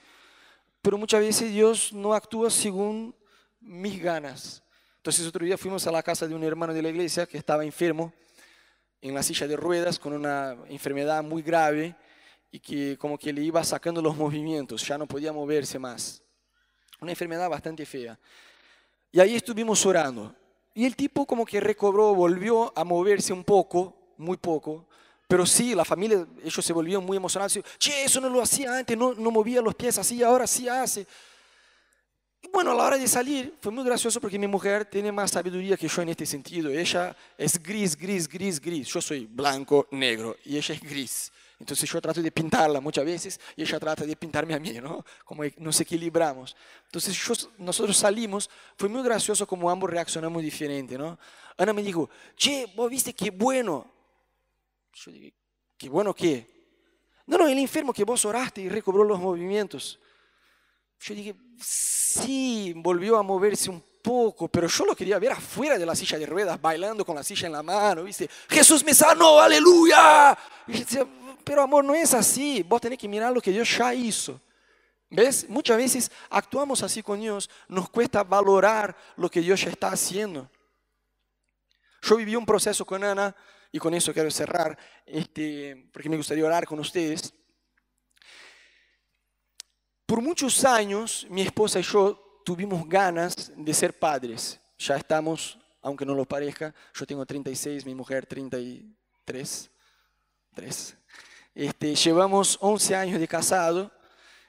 Pero 0.82 0.98
muchas 0.98 1.22
veces 1.22 1.54
Dios 1.54 1.94
no 1.94 2.14
actúa 2.14 2.50
según 2.50 3.16
mis 3.62 4.04
ganas. 4.04 4.62
Entonces 5.08 5.26
otro 5.26 5.46
día 5.46 5.58
fuimos 5.58 5.88
a 5.88 5.92
la 5.94 6.04
casa 6.04 6.28
de 6.28 6.36
un 6.36 6.44
hermano 6.44 6.74
de 6.74 6.82
la 6.82 6.90
iglesia 6.90 7.26
que 7.26 7.38
estaba 7.38 7.64
enfermo 7.64 8.12
en 9.00 9.14
la 9.14 9.24
silla 9.24 9.48
de 9.48 9.56
ruedas 9.56 9.98
con 9.98 10.12
una 10.12 10.58
enfermedad 10.68 11.24
muy 11.24 11.42
grave 11.42 11.96
y 12.52 12.60
que 12.60 12.98
como 12.98 13.18
que 13.18 13.32
le 13.32 13.42
iba 13.42 13.64
sacando 13.64 14.02
los 14.02 14.18
movimientos, 14.18 14.86
ya 14.86 14.98
no 14.98 15.08
podía 15.08 15.32
moverse 15.32 15.80
más. 15.80 16.22
Una 17.00 17.12
enfermedad 17.12 17.50
bastante 17.50 17.86
fea. 17.86 18.20
Y 19.10 19.22
ahí 19.22 19.38
estuvimos 19.38 19.86
orando. 19.86 20.36
Y 20.74 20.84
el 20.84 20.94
tipo 20.98 21.26
como 21.26 21.46
que 21.46 21.62
recobró, 21.62 22.14
volvió 22.14 22.78
a 22.78 22.84
moverse 22.84 23.32
un 23.32 23.46
poco, 23.46 24.12
muy 24.18 24.36
poco, 24.36 24.88
pero 25.26 25.46
sí, 25.46 25.74
la 25.74 25.86
familia, 25.86 26.28
ellos 26.44 26.66
se 26.66 26.74
volvieron 26.74 27.06
muy 27.06 27.16
emocionados. 27.16 27.58
Che, 27.78 28.04
eso 28.04 28.20
no 28.20 28.28
lo 28.28 28.42
hacía 28.42 28.80
antes, 28.80 28.98
no, 28.98 29.14
no 29.14 29.32
movía 29.32 29.62
los 29.62 29.74
pies 29.74 29.98
así, 30.00 30.22
ahora 30.22 30.46
sí 30.46 30.68
hace. 30.68 31.08
Bueno, 32.52 32.72
a 32.72 32.76
la 32.76 32.84
hora 32.86 32.98
de 32.98 33.08
salir 33.08 33.56
fue 33.62 33.72
muy 33.72 33.84
gracioso 33.84 34.20
porque 34.20 34.40
mi 34.40 34.48
mujer 34.48 34.86
tiene 34.86 35.12
más 35.12 35.32
sabiduría 35.32 35.78
que 35.78 35.88
yo 35.88 36.02
en 36.02 36.10
este 36.10 36.26
sentido. 36.26 36.70
Ella 36.70 37.16
es 37.38 37.62
gris, 37.62 37.96
gris, 37.96 38.28
gris, 38.28 38.60
gris. 38.60 38.88
Yo 38.88 39.02
soy 39.02 39.26
blanco, 39.26 39.88
negro 39.92 40.36
y 40.46 40.58
ella 40.58 40.74
es 40.74 40.82
gris. 40.82 41.32
Entonces 41.60 41.90
yo 41.90 42.00
trato 42.00 42.22
de 42.22 42.32
pintarla 42.32 42.80
muchas 42.80 43.04
veces 43.04 43.40
y 43.56 43.64
ella 43.64 43.80
trata 43.80 44.06
de 44.06 44.16
pintarme 44.16 44.54
a 44.54 44.60
mí, 44.60 44.74
¿no? 44.74 45.04
Como 45.26 45.44
nos 45.58 45.80
equilibramos. 45.82 46.56
Entonces 46.86 47.18
nosotros 47.58 47.98
salimos, 47.98 48.50
fue 48.78 48.88
muy 48.88 49.02
gracioso 49.04 49.48
como 49.48 49.70
ambos 49.70 49.90
reaccionamos 49.90 50.42
diferente, 50.44 50.98
¿no? 50.98 51.18
Ana 51.58 51.74
me 51.74 51.82
dijo, 51.82 52.10
che, 52.36 52.72
vos 52.76 52.90
viste 52.90 53.14
qué 53.14 53.32
bueno. 53.32 53.92
Yo 54.94 55.12
dije, 55.12 55.34
qué 55.78 55.90
bueno 55.90 56.14
qué. 56.14 56.48
No, 57.26 57.38
no, 57.38 57.48
el 57.48 57.58
enfermo 57.58 57.92
que 57.92 58.04
vos 58.04 58.24
oraste 58.26 58.62
y 58.62 58.70
recobró 58.70 59.04
los 59.04 59.20
movimientos. 59.20 60.00
Yo 61.00 61.16
dije, 61.16 61.36
sí, 61.62 62.74
volvió 62.76 63.18
a 63.18 63.24
moverse 63.24 63.70
un 63.70 63.84
poco, 64.02 64.48
pero 64.48 64.68
yo 64.68 64.86
lo 64.86 64.96
quería 64.96 65.20
ver 65.20 65.34
afuera 65.34 65.78
de 65.78 65.86
la 65.86 65.96
silla 65.96 66.18
de 66.18 66.26
ruedas, 66.26 66.60
bailando 66.60 67.06
con 67.06 67.16
la 67.16 67.24
silla 67.24 67.48
en 67.48 67.54
la 67.54 67.64
mano, 67.64 68.04
¿viste? 68.04 68.30
Jesús 68.50 68.84
me 68.84 68.94
sanó, 68.94 69.40
aleluya. 69.40 70.38
Y 70.68 70.74
yo 70.74 70.80
decía, 70.80 71.08
pero 71.44 71.62
amor, 71.62 71.84
no 71.84 71.94
es 71.94 72.14
así. 72.14 72.64
Vos 72.64 72.82
tenés 72.82 72.98
que 72.98 73.08
mirar 73.08 73.34
lo 73.34 73.42
que 73.42 73.52
Dios 73.52 73.78
ya 73.78 73.94
hizo. 73.94 74.40
¿Ves? 75.10 75.48
Muchas 75.48 75.78
veces 75.78 76.12
actuamos 76.30 76.84
así 76.84 77.02
con 77.02 77.20
Dios, 77.22 77.50
nos 77.70 77.90
cuesta 77.90 78.24
valorar 78.24 78.96
lo 79.16 79.30
que 79.30 79.40
Dios 79.40 79.62
ya 79.62 79.70
está 79.70 79.90
haciendo. 79.90 80.50
Yo 82.02 82.18
viví 82.18 82.36
un 82.36 82.46
proceso 82.46 82.86
con 82.86 83.04
Ana, 83.04 83.36
y 83.72 83.80
con 83.80 83.94
eso 83.94 84.14
quiero 84.14 84.32
cerrar, 84.32 84.78
este, 85.06 85.90
porque 85.92 86.10
me 86.10 86.18
gustaría 86.18 86.46
orar 86.46 86.66
con 86.66 86.80
ustedes. 86.80 87.34
Por 90.08 90.22
muchos 90.22 90.64
años, 90.64 91.28
mi 91.30 91.42
esposa 91.42 91.82
y 91.82 91.84
yo 91.84 92.42
tuvimos 92.46 92.88
ganas 92.88 93.52
de 93.58 93.74
ser 93.74 94.00
padres. 94.00 94.58
Ya 94.80 94.96
estamos, 94.96 95.60
aunque 95.82 96.06
no 96.06 96.16
lo 96.16 96.24
parezca, 96.24 96.74
yo 96.94 97.06
tengo 97.06 97.26
36, 97.26 97.86
mi 97.86 97.94
mujer 97.94 98.26
33. 98.26 99.70
3. 100.54 100.98
Este, 101.54 101.94
llevamos 101.94 102.58
11 102.62 102.96
años 102.96 103.20
de 103.20 103.28
casado 103.28 103.92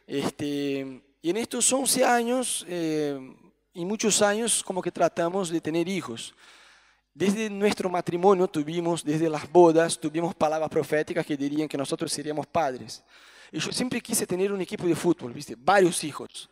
este, 0.07 1.03
y 1.21 1.31
en 1.31 1.37
estos 1.39 1.73
11 1.73 2.05
años 2.05 2.65
eh, 2.69 3.19
y 3.75 3.85
muchos 3.85 4.23
años 4.23 4.63
como 4.63 4.81
que 4.81 4.93
tratamos 4.93 5.51
de 5.51 5.61
tener 5.61 5.89
hijos. 5.89 6.37
Desde 7.15 7.51
nuestro 7.51 7.89
matrimonio 7.89 8.47
tuvimos, 8.49 9.03
desde 9.03 9.29
las 9.29 9.51
bodas, 9.51 9.99
tuvimos 9.99 10.35
palabras 10.35 10.71
proféticas 10.71 11.27
que 11.27 11.37
dirían 11.37 11.69
que 11.69 11.77
nosotros 11.77 12.13
seríamos 12.13 12.47
padres. 12.47 13.03
Y 13.51 13.59
yo 13.59 13.73
siempre 13.73 14.01
quise 14.01 14.27
tener 14.27 14.53
un 14.53 14.61
equipo 14.61 14.87
de 14.87 14.95
fútbol, 14.95 15.33
¿viste? 15.33 15.57
Varios 15.59 16.05
hijos. 16.05 16.49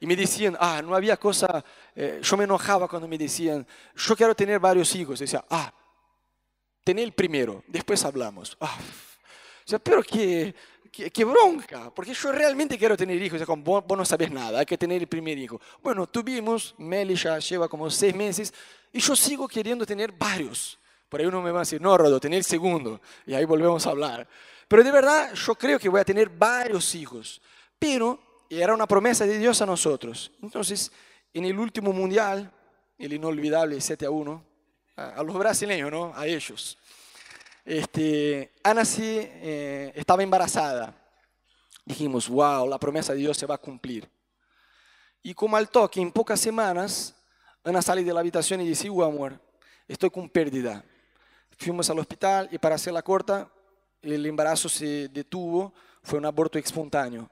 Y 0.00 0.06
me 0.06 0.16
decían, 0.16 0.56
ah, 0.60 0.80
no 0.82 0.94
había 0.94 1.16
cosa, 1.16 1.64
eh, 1.94 2.20
yo 2.22 2.36
me 2.36 2.44
enojaba 2.44 2.88
cuando 2.88 3.08
me 3.08 3.18
decían, 3.18 3.66
yo 3.96 4.16
quiero 4.16 4.34
tener 4.34 4.58
varios 4.60 4.94
hijos. 4.94 5.18
Decía, 5.18 5.44
ah, 5.50 5.72
tener 6.84 7.04
el 7.04 7.12
primero, 7.12 7.62
después 7.66 8.04
hablamos. 8.04 8.56
Ah, 8.60 8.78
o 8.80 9.68
sea, 9.68 9.78
pero 9.78 10.02
qué, 10.90 11.10
qué, 11.10 11.24
bronca, 11.24 11.90
porque 11.94 12.14
yo 12.14 12.32
realmente 12.32 12.78
quiero 12.78 12.96
tener 12.96 13.20
hijos. 13.20 13.40
O 13.40 13.44
sea, 13.44 13.54
vos, 13.54 13.84
vos, 13.86 13.98
no 13.98 14.04
sabes 14.04 14.30
nada, 14.30 14.60
hay 14.60 14.66
que 14.66 14.78
tener 14.78 15.00
el 15.00 15.08
primer 15.08 15.38
hijo. 15.38 15.60
Bueno, 15.82 16.06
tuvimos, 16.06 16.74
Meli 16.78 17.14
ya 17.14 17.38
lleva 17.38 17.68
como 17.68 17.90
seis 17.90 18.14
meses, 18.14 18.52
y 18.92 19.00
yo 19.00 19.14
sigo 19.14 19.46
queriendo 19.46 19.84
tener 19.84 20.12
varios. 20.12 20.78
Por 21.08 21.20
ahí 21.20 21.26
uno 21.26 21.40
me 21.40 21.50
va 21.50 21.60
a 21.60 21.62
decir, 21.62 21.80
no, 21.80 21.96
Rodo, 21.96 22.20
tener 22.20 22.38
el 22.38 22.44
segundo. 22.44 23.00
Y 23.26 23.34
ahí 23.34 23.44
volvemos 23.44 23.86
a 23.86 23.90
hablar. 23.90 24.28
Pero 24.66 24.84
de 24.84 24.90
verdad, 24.90 25.32
yo 25.34 25.54
creo 25.54 25.78
que 25.78 25.88
voy 25.88 26.00
a 26.00 26.04
tener 26.04 26.28
varios 26.28 26.94
hijos. 26.94 27.40
Pero 27.78 28.44
era 28.50 28.74
una 28.74 28.86
promesa 28.86 29.26
de 29.26 29.38
Dios 29.38 29.60
a 29.62 29.66
nosotros. 29.66 30.30
Entonces, 30.42 30.92
en 31.32 31.44
el 31.44 31.58
último 31.58 31.92
mundial, 31.92 32.50
el 32.98 33.12
inolvidable 33.12 33.80
7 33.80 34.06
a 34.06 34.10
1, 34.10 34.44
a 34.96 35.22
los 35.22 35.38
brasileños, 35.38 35.90
¿no? 35.90 36.12
A 36.14 36.26
ellos 36.26 36.76
este, 37.68 38.54
Ana 38.62 38.82
sí 38.82 39.04
eh, 39.04 39.92
estaba 39.94 40.22
embarazada. 40.22 40.94
Dijimos, 41.84 42.26
wow, 42.26 42.66
la 42.66 42.78
promesa 42.78 43.12
de 43.12 43.18
Dios 43.18 43.36
se 43.36 43.44
va 43.44 43.56
a 43.56 43.58
cumplir. 43.58 44.08
Y 45.22 45.34
como 45.34 45.54
al 45.54 45.68
toque, 45.68 46.00
en 46.00 46.10
pocas 46.10 46.40
semanas, 46.40 47.14
Ana 47.62 47.82
sale 47.82 48.02
de 48.02 48.14
la 48.14 48.20
habitación 48.20 48.62
y 48.62 48.68
dice, 48.68 48.88
wow, 48.88 49.04
amor, 49.04 49.38
estoy 49.86 50.08
con 50.08 50.30
pérdida. 50.30 50.82
Fuimos 51.58 51.90
al 51.90 51.98
hospital 51.98 52.48
y 52.50 52.56
para 52.56 52.76
hacer 52.76 52.94
la 52.94 53.02
corta, 53.02 53.50
el 54.00 54.24
embarazo 54.24 54.70
se 54.70 55.08
detuvo, 55.08 55.74
fue 56.02 56.18
un 56.18 56.24
aborto 56.24 56.58
espontáneo. 56.58 57.28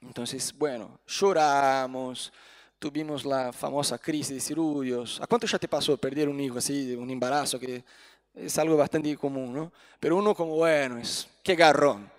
Entonces, 0.00 0.54
bueno, 0.56 1.00
lloramos, 1.06 2.32
tuvimos 2.78 3.26
la 3.26 3.52
famosa 3.52 3.98
crisis 3.98 4.34
de 4.36 4.40
cirugios. 4.40 5.20
¿A 5.20 5.26
cuánto 5.26 5.46
ya 5.46 5.58
te 5.58 5.68
pasó 5.68 5.98
perder 5.98 6.30
un 6.30 6.40
hijo 6.40 6.56
así, 6.56 6.94
un 6.94 7.10
embarazo 7.10 7.58
que 7.58 7.84
es 8.34 8.58
algo 8.58 8.76
bastante 8.76 9.16
común, 9.16 9.52
¿no? 9.52 9.72
Pero 10.00 10.16
uno 10.16 10.34
como, 10.34 10.56
bueno, 10.56 10.98
es, 10.98 11.28
qué 11.42 11.54
garrón. 11.54 12.10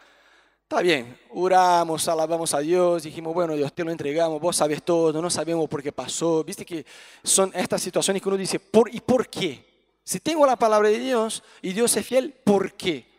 Está 0.64 0.82
bien, 0.82 1.18
oramos, 1.30 2.08
alabamos 2.08 2.54
a 2.54 2.60
Dios, 2.60 3.04
dijimos, 3.04 3.34
bueno, 3.34 3.54
Dios, 3.54 3.72
te 3.74 3.84
lo 3.84 3.92
entregamos, 3.92 4.42
vos 4.42 4.56
sabes 4.56 4.82
todo, 4.82 5.22
no 5.22 5.30
sabemos 5.30 5.70
por 5.70 5.84
qué 5.84 5.92
pasó. 5.92 6.44
Viste 6.44 6.66
que 6.66 6.86
son 7.24 7.52
estas 7.54 7.82
situaciones 7.82 8.22
que 8.22 8.30
uno 8.30 8.38
dice, 8.38 8.60
¿por, 8.60 8.94
¿y 8.94 9.00
por 9.00 9.30
qué? 9.30 9.64
Si 10.04 10.20
tengo 10.20 10.46
la 10.46 10.56
palabra 10.56 10.90
de 10.90 11.00
Dios 11.00 11.44
y 11.62 11.74
Dios 11.74 11.96
es 11.96 12.06
fiel, 12.06 12.34
¿por 12.44 12.74
qué? 12.74 13.15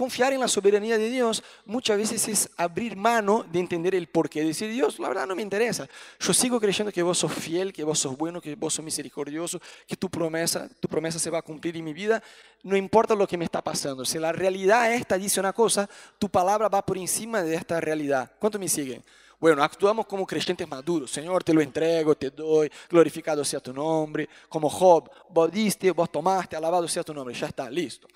Confiar 0.00 0.32
en 0.32 0.40
la 0.40 0.48
soberanía 0.48 0.96
de 0.96 1.10
Dios 1.10 1.44
muchas 1.66 1.98
veces 1.98 2.26
es 2.26 2.48
abrir 2.56 2.96
mano 2.96 3.44
de 3.52 3.58
entender 3.60 3.94
el 3.94 4.06
porqué. 4.06 4.42
Decir, 4.42 4.72
Dios, 4.72 4.98
la 4.98 5.08
verdad 5.08 5.26
no 5.26 5.36
me 5.36 5.42
interesa. 5.42 5.86
Yo 6.18 6.32
sigo 6.32 6.58
creyendo 6.58 6.90
que 6.90 7.02
vos 7.02 7.18
sos 7.18 7.30
fiel, 7.30 7.70
que 7.70 7.84
vos 7.84 7.98
sos 7.98 8.16
bueno, 8.16 8.40
que 8.40 8.54
vos 8.54 8.72
sos 8.72 8.82
misericordioso, 8.82 9.60
que 9.86 9.96
tu 9.96 10.08
promesa, 10.08 10.70
tu 10.80 10.88
promesa 10.88 11.18
se 11.18 11.28
va 11.28 11.40
a 11.40 11.42
cumplir 11.42 11.76
en 11.76 11.84
mi 11.84 11.92
vida. 11.92 12.22
No 12.62 12.78
importa 12.78 13.14
lo 13.14 13.28
que 13.28 13.36
me 13.36 13.44
está 13.44 13.60
pasando. 13.60 14.06
Si 14.06 14.18
la 14.18 14.32
realidad 14.32 14.90
esta 14.94 15.18
dice 15.18 15.38
una 15.38 15.52
cosa, 15.52 15.86
tu 16.18 16.30
palabra 16.30 16.70
va 16.70 16.80
por 16.80 16.96
encima 16.96 17.42
de 17.42 17.54
esta 17.54 17.78
realidad. 17.78 18.32
¿Cuánto 18.38 18.58
me 18.58 18.70
siguen? 18.70 19.04
Bueno, 19.38 19.62
actuamos 19.62 20.06
como 20.06 20.26
creyentes 20.26 20.66
maduros. 20.66 21.10
Señor, 21.10 21.44
te 21.44 21.52
lo 21.52 21.60
entrego, 21.60 22.14
te 22.14 22.30
doy, 22.30 22.72
glorificado 22.88 23.44
sea 23.44 23.60
tu 23.60 23.74
nombre. 23.74 24.30
Como 24.48 24.70
Job, 24.70 25.10
vos 25.28 25.52
diste, 25.52 25.90
vos 25.90 26.10
tomaste, 26.10 26.56
alabado 26.56 26.88
sea 26.88 27.02
tu 27.02 27.12
nombre. 27.12 27.34
Ya 27.34 27.48
está, 27.48 27.68
listo. 27.68 28.08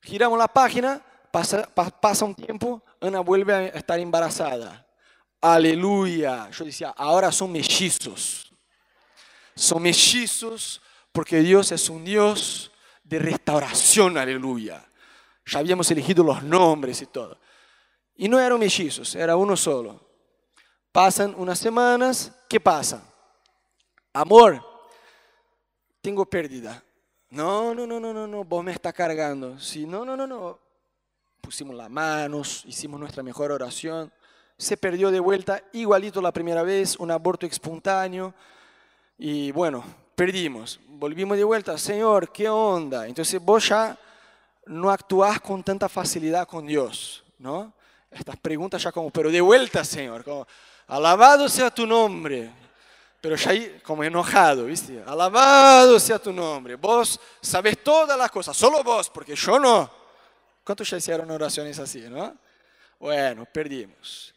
Giramos 0.00 0.36
la 0.36 0.48
página 0.48 1.00
Pasa, 1.32 1.66
pasa 1.74 2.26
un 2.26 2.34
tiempo, 2.34 2.82
Ana 3.00 3.20
vuelve 3.20 3.54
a 3.54 3.66
estar 3.68 3.98
embarazada. 3.98 4.86
Aleluya. 5.40 6.50
Yo 6.50 6.66
decía, 6.66 6.90
ahora 6.90 7.32
son 7.32 7.50
mellizos. 7.50 8.52
Son 9.54 9.82
mellizos 9.82 10.82
porque 11.10 11.40
Dios 11.40 11.72
es 11.72 11.88
un 11.88 12.04
Dios 12.04 12.70
de 13.02 13.18
restauración, 13.18 14.18
aleluya. 14.18 14.86
Ya 15.46 15.58
habíamos 15.58 15.90
elegido 15.90 16.22
los 16.22 16.42
nombres 16.42 17.00
y 17.02 17.06
todo. 17.06 17.38
Y 18.14 18.28
no 18.28 18.38
eran 18.38 18.58
mellizos, 18.58 19.14
era 19.14 19.34
uno 19.34 19.56
solo. 19.56 20.00
Pasan 20.92 21.34
unas 21.36 21.58
semanas, 21.58 22.30
¿qué 22.46 22.60
pasa? 22.60 23.02
Amor, 24.12 24.62
tengo 26.02 26.26
pérdida. 26.26 26.84
No, 27.30 27.74
no, 27.74 27.86
no, 27.86 27.98
no, 27.98 28.12
no, 28.12 28.26
no, 28.26 28.44
vos 28.44 28.62
me 28.62 28.72
estás 28.72 28.92
cargando. 28.92 29.58
Sí, 29.58 29.86
no, 29.86 30.04
no, 30.04 30.14
no, 30.16 30.26
no, 30.26 30.58
pusimos 31.42 31.76
las 31.76 31.90
manos, 31.90 32.62
hicimos 32.66 32.98
nuestra 32.98 33.22
mejor 33.22 33.50
oración. 33.50 34.10
Se 34.56 34.76
perdió 34.76 35.10
de 35.10 35.20
vuelta 35.20 35.62
igualito 35.72 36.22
la 36.22 36.32
primera 36.32 36.62
vez, 36.62 36.96
un 36.96 37.10
aborto 37.10 37.44
espontáneo. 37.44 38.32
Y 39.18 39.50
bueno, 39.50 39.84
perdimos. 40.14 40.80
Volvimos 40.86 41.36
de 41.36 41.44
vuelta, 41.44 41.76
Señor, 41.76 42.30
¿qué 42.32 42.48
onda? 42.48 43.08
Entonces 43.08 43.42
vos 43.42 43.68
ya 43.68 43.98
no 44.66 44.90
actúas 44.90 45.40
con 45.40 45.64
tanta 45.64 45.88
facilidad 45.88 46.46
con 46.46 46.64
Dios, 46.64 47.24
¿no? 47.38 47.72
Estas 48.08 48.36
preguntas 48.36 48.80
ya 48.80 48.92
como, 48.92 49.10
pero 49.10 49.30
de 49.30 49.40
vuelta, 49.40 49.84
Señor, 49.84 50.22
como, 50.22 50.46
alabado 50.86 51.48
sea 51.48 51.70
tu 51.70 51.86
nombre, 51.86 52.52
pero 53.20 53.34
ya 53.34 53.50
ahí 53.50 53.80
como 53.82 54.04
enojado, 54.04 54.66
¿viste? 54.66 55.02
Alabado 55.04 55.98
sea 55.98 56.20
tu 56.20 56.32
nombre, 56.32 56.76
vos 56.76 57.18
sabes 57.40 57.82
todas 57.82 58.16
las 58.16 58.30
cosas, 58.30 58.56
solo 58.56 58.84
vos, 58.84 59.10
porque 59.10 59.34
yo 59.34 59.58
no. 59.58 60.01
¿Cuántos 60.64 60.88
ya 60.90 60.96
hicieron 60.96 61.30
oraciones 61.30 61.78
así, 61.78 62.00
no? 62.08 62.36
Bueno, 62.98 63.44
perdimos. 63.52 64.32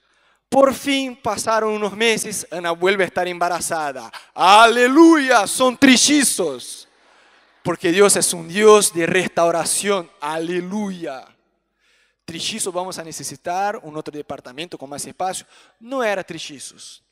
Por 0.49 0.73
fin 0.73 1.15
pasaron 1.21 1.73
unos 1.73 1.95
meses, 1.95 2.47
Ana 2.49 2.71
vuelve 2.71 3.03
a 3.03 3.07
estar 3.07 3.27
embarazada. 3.27 4.11
Aleluya, 4.33 5.45
son 5.47 5.77
trillizos. 5.77 6.87
Porque 7.61 7.91
Dios 7.91 8.15
es 8.15 8.31
un 8.31 8.47
Dios 8.47 8.93
de 8.93 9.05
restauración. 9.05 10.09
Aleluya. 10.21 11.25
Trillizos 12.23 12.73
vamos 12.73 12.97
a 12.97 13.03
necesitar 13.03 13.79
un 13.83 13.97
otro 13.97 14.15
departamento 14.15 14.77
con 14.77 14.89
más 14.89 15.05
espacio. 15.05 15.45
No 15.79 16.03
era 16.03 16.23
trillizos, 16.23 17.03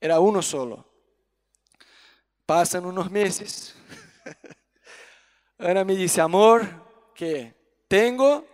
era 0.00 0.20
uno 0.20 0.40
solo. 0.40 0.86
Pasan 2.46 2.86
unos 2.86 3.10
meses. 3.10 3.74
Ana 5.58 5.84
me 5.84 5.94
dice, 5.94 6.20
amor, 6.20 6.66
que 7.14 7.54
tengo 7.88 8.46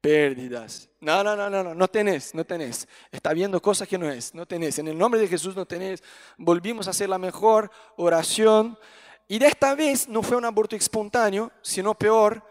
pérdidas. 0.00 0.88
No, 1.00 1.22
no, 1.22 1.36
no, 1.36 1.48
no, 1.48 1.62
no, 1.62 1.74
no 1.74 1.88
tenés, 1.88 2.34
no 2.34 2.44
tenés. 2.44 2.86
Está 3.10 3.32
viendo 3.32 3.60
cosas 3.60 3.88
que 3.88 3.98
no 3.98 4.10
es, 4.10 4.34
no 4.34 4.46
tenés. 4.46 4.78
En 4.78 4.88
el 4.88 4.98
nombre 4.98 5.20
de 5.20 5.28
Jesús 5.28 5.54
no 5.54 5.66
tenés. 5.66 6.02
Volvimos 6.36 6.86
a 6.86 6.90
hacer 6.90 7.08
la 7.08 7.18
mejor 7.18 7.70
oración. 7.96 8.78
Y 9.28 9.38
de 9.38 9.46
esta 9.46 9.74
vez 9.74 10.08
no 10.08 10.22
fue 10.22 10.36
un 10.36 10.44
aborto 10.44 10.76
espontáneo, 10.76 11.52
sino 11.62 11.94
peor, 11.94 12.42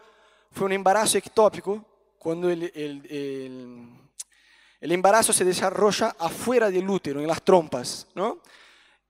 fue 0.50 0.66
un 0.66 0.72
embarazo 0.72 1.18
ectópico, 1.18 1.84
cuando 2.18 2.50
el, 2.50 2.64
el, 2.74 3.88
el, 4.80 4.92
embarazo 4.92 5.32
se 5.32 5.44
desarrolla 5.44 6.14
afuera 6.18 6.70
del 6.70 6.88
útero, 6.88 7.20
en 7.20 7.26
las 7.26 7.42
trompas. 7.42 8.06
¿no? 8.14 8.40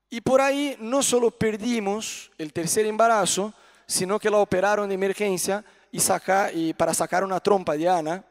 Y 0.09 0.21
por 0.21 0.41
ahí 0.41 0.77
no 0.81 1.03
solo 1.03 1.31
perdimos 1.31 2.31
el 2.39 2.53
tercer 2.53 2.87
embarazo, 2.87 3.55
sino 3.87 4.19
que 4.19 4.31
la 4.31 4.39
operaron 4.39 4.89
de 4.89 4.95
emergencia 4.95 5.65
y, 5.91 6.01
saca, 6.01 6.53
y 6.53 6.73
para 6.75 6.95
sacar 6.95 7.25
una 7.25 7.41
trompa 7.41 7.77
de 7.77 7.89
Ana 7.89 8.25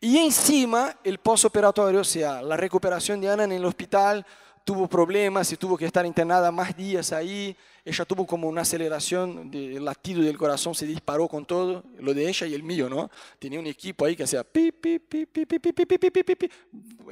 y 0.00 0.18
encima 0.18 0.96
el 1.04 1.18
postoperatorio, 1.18 2.00
o 2.00 2.04
sea, 2.04 2.42
la 2.42 2.56
recuperación 2.56 3.20
de 3.20 3.30
Ana 3.30 3.44
en 3.44 3.52
el 3.52 3.64
hospital 3.64 4.26
tuvo 4.66 4.88
problemas 4.88 5.50
y 5.52 5.56
tuvo 5.56 5.78
que 5.78 5.86
estar 5.86 6.04
internada 6.04 6.50
más 6.50 6.76
días 6.76 7.12
ahí. 7.12 7.56
Ella 7.84 8.04
tuvo 8.04 8.26
como 8.26 8.48
una 8.48 8.62
aceleración 8.62 9.48
del 9.48 9.84
latido 9.84 10.22
del 10.22 10.36
corazón, 10.36 10.74
se 10.74 10.86
disparó 10.86 11.28
con 11.28 11.46
todo, 11.46 11.84
lo 12.00 12.12
de 12.12 12.28
ella 12.28 12.48
y 12.48 12.54
el 12.54 12.64
mío, 12.64 12.88
¿no? 12.88 13.08
Tenía 13.38 13.60
un 13.60 13.66
equipo 13.68 14.04
ahí 14.04 14.16
que 14.16 14.24
hacía 14.24 14.42
pi, 14.42 14.72
pi, 14.72 14.98
pi, 14.98 15.24
pi, 15.24 15.46
pi, 15.46 15.58
pi, 15.60 15.72
pi, 15.72 15.86
pi, 15.86 16.10
pi, 16.10 16.34
pi, 16.34 16.50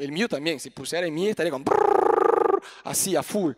El 0.01 0.11
mío 0.11 0.29
también, 0.29 0.59
si 0.59 0.71
pusiera 0.71 1.07
en 1.07 1.15
mí 1.15 1.29
estaría 1.29 1.53
con 1.53 1.65
así 2.83 3.15
a 3.15 3.23
full. 3.23 3.53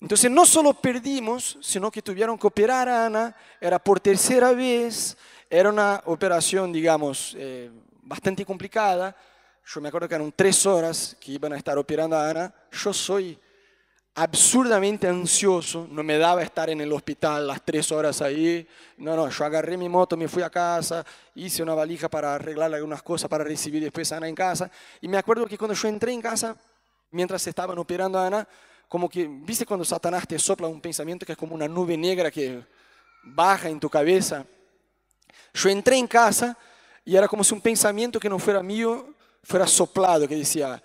Entonces 0.00 0.30
no 0.30 0.46
solo 0.46 0.72
perdimos, 0.72 1.58
sino 1.60 1.90
que 1.90 2.00
tuvieron 2.00 2.38
que 2.38 2.46
operar 2.46 2.88
a 2.88 3.06
Ana, 3.06 3.36
era 3.60 3.78
por 3.78 4.00
tercera 4.00 4.52
vez, 4.52 5.18
era 5.50 5.68
una 5.68 6.02
operación, 6.06 6.72
digamos, 6.72 7.36
eh, 7.38 7.70
bastante 8.08 8.44
complicada. 8.44 9.14
Yo 9.66 9.80
me 9.82 9.88
acuerdo 9.88 10.08
que 10.08 10.14
eran 10.14 10.32
tres 10.34 10.64
horas 10.64 11.14
que 11.20 11.32
iban 11.32 11.52
a 11.52 11.58
estar 11.58 11.76
operando 11.76 12.16
a 12.16 12.30
Ana. 12.30 12.54
Yo 12.72 12.92
soy 12.92 13.38
absurdamente 14.14 15.06
ansioso, 15.06 15.86
no 15.90 16.02
me 16.02 16.18
daba 16.18 16.42
estar 16.42 16.70
en 16.70 16.80
el 16.80 16.92
hospital 16.92 17.46
las 17.46 17.62
tres 17.64 17.92
horas 17.92 18.22
ahí. 18.22 18.66
No, 18.96 19.14
no, 19.14 19.28
yo 19.28 19.44
agarré 19.44 19.76
mi 19.76 19.88
moto, 19.88 20.16
me 20.16 20.26
fui 20.26 20.42
a 20.42 20.48
casa, 20.48 21.04
hice 21.34 21.62
una 21.62 21.74
valija 21.74 22.08
para 22.08 22.34
arreglar 22.34 22.72
algunas 22.74 23.02
cosas 23.02 23.28
para 23.28 23.44
recibir 23.44 23.82
después 23.82 24.10
a 24.10 24.16
Ana 24.16 24.28
en 24.28 24.34
casa. 24.34 24.70
Y 25.02 25.06
me 25.06 25.18
acuerdo 25.18 25.46
que 25.46 25.58
cuando 25.58 25.74
yo 25.74 25.86
entré 25.86 26.12
en 26.12 26.22
casa, 26.22 26.56
mientras 27.10 27.46
estaban 27.46 27.78
operando 27.78 28.18
a 28.18 28.26
Ana, 28.26 28.48
como 28.88 29.08
que, 29.08 29.28
¿viste 29.28 29.66
cuando 29.66 29.84
Satanás 29.84 30.26
te 30.26 30.38
sopla 30.38 30.66
un 30.66 30.80
pensamiento 30.80 31.26
que 31.26 31.32
es 31.32 31.38
como 31.38 31.54
una 31.54 31.68
nube 31.68 31.96
negra 31.96 32.30
que 32.30 32.64
baja 33.22 33.68
en 33.68 33.78
tu 33.78 33.90
cabeza? 33.90 34.46
Yo 35.52 35.68
entré 35.68 35.96
en 35.96 36.06
casa 36.06 36.56
y 37.08 37.16
era 37.16 37.26
como 37.26 37.42
si 37.42 37.54
un 37.54 37.62
pensamiento 37.62 38.20
que 38.20 38.28
no 38.28 38.38
fuera 38.38 38.62
mío 38.62 39.14
fuera 39.42 39.66
soplado, 39.66 40.28
que 40.28 40.36
decía, 40.36 40.82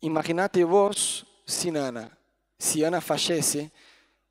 imagínate 0.00 0.64
vos 0.64 1.26
sin 1.44 1.76
Ana. 1.76 2.16
Si 2.58 2.82
Ana 2.82 3.02
fallece, 3.02 3.70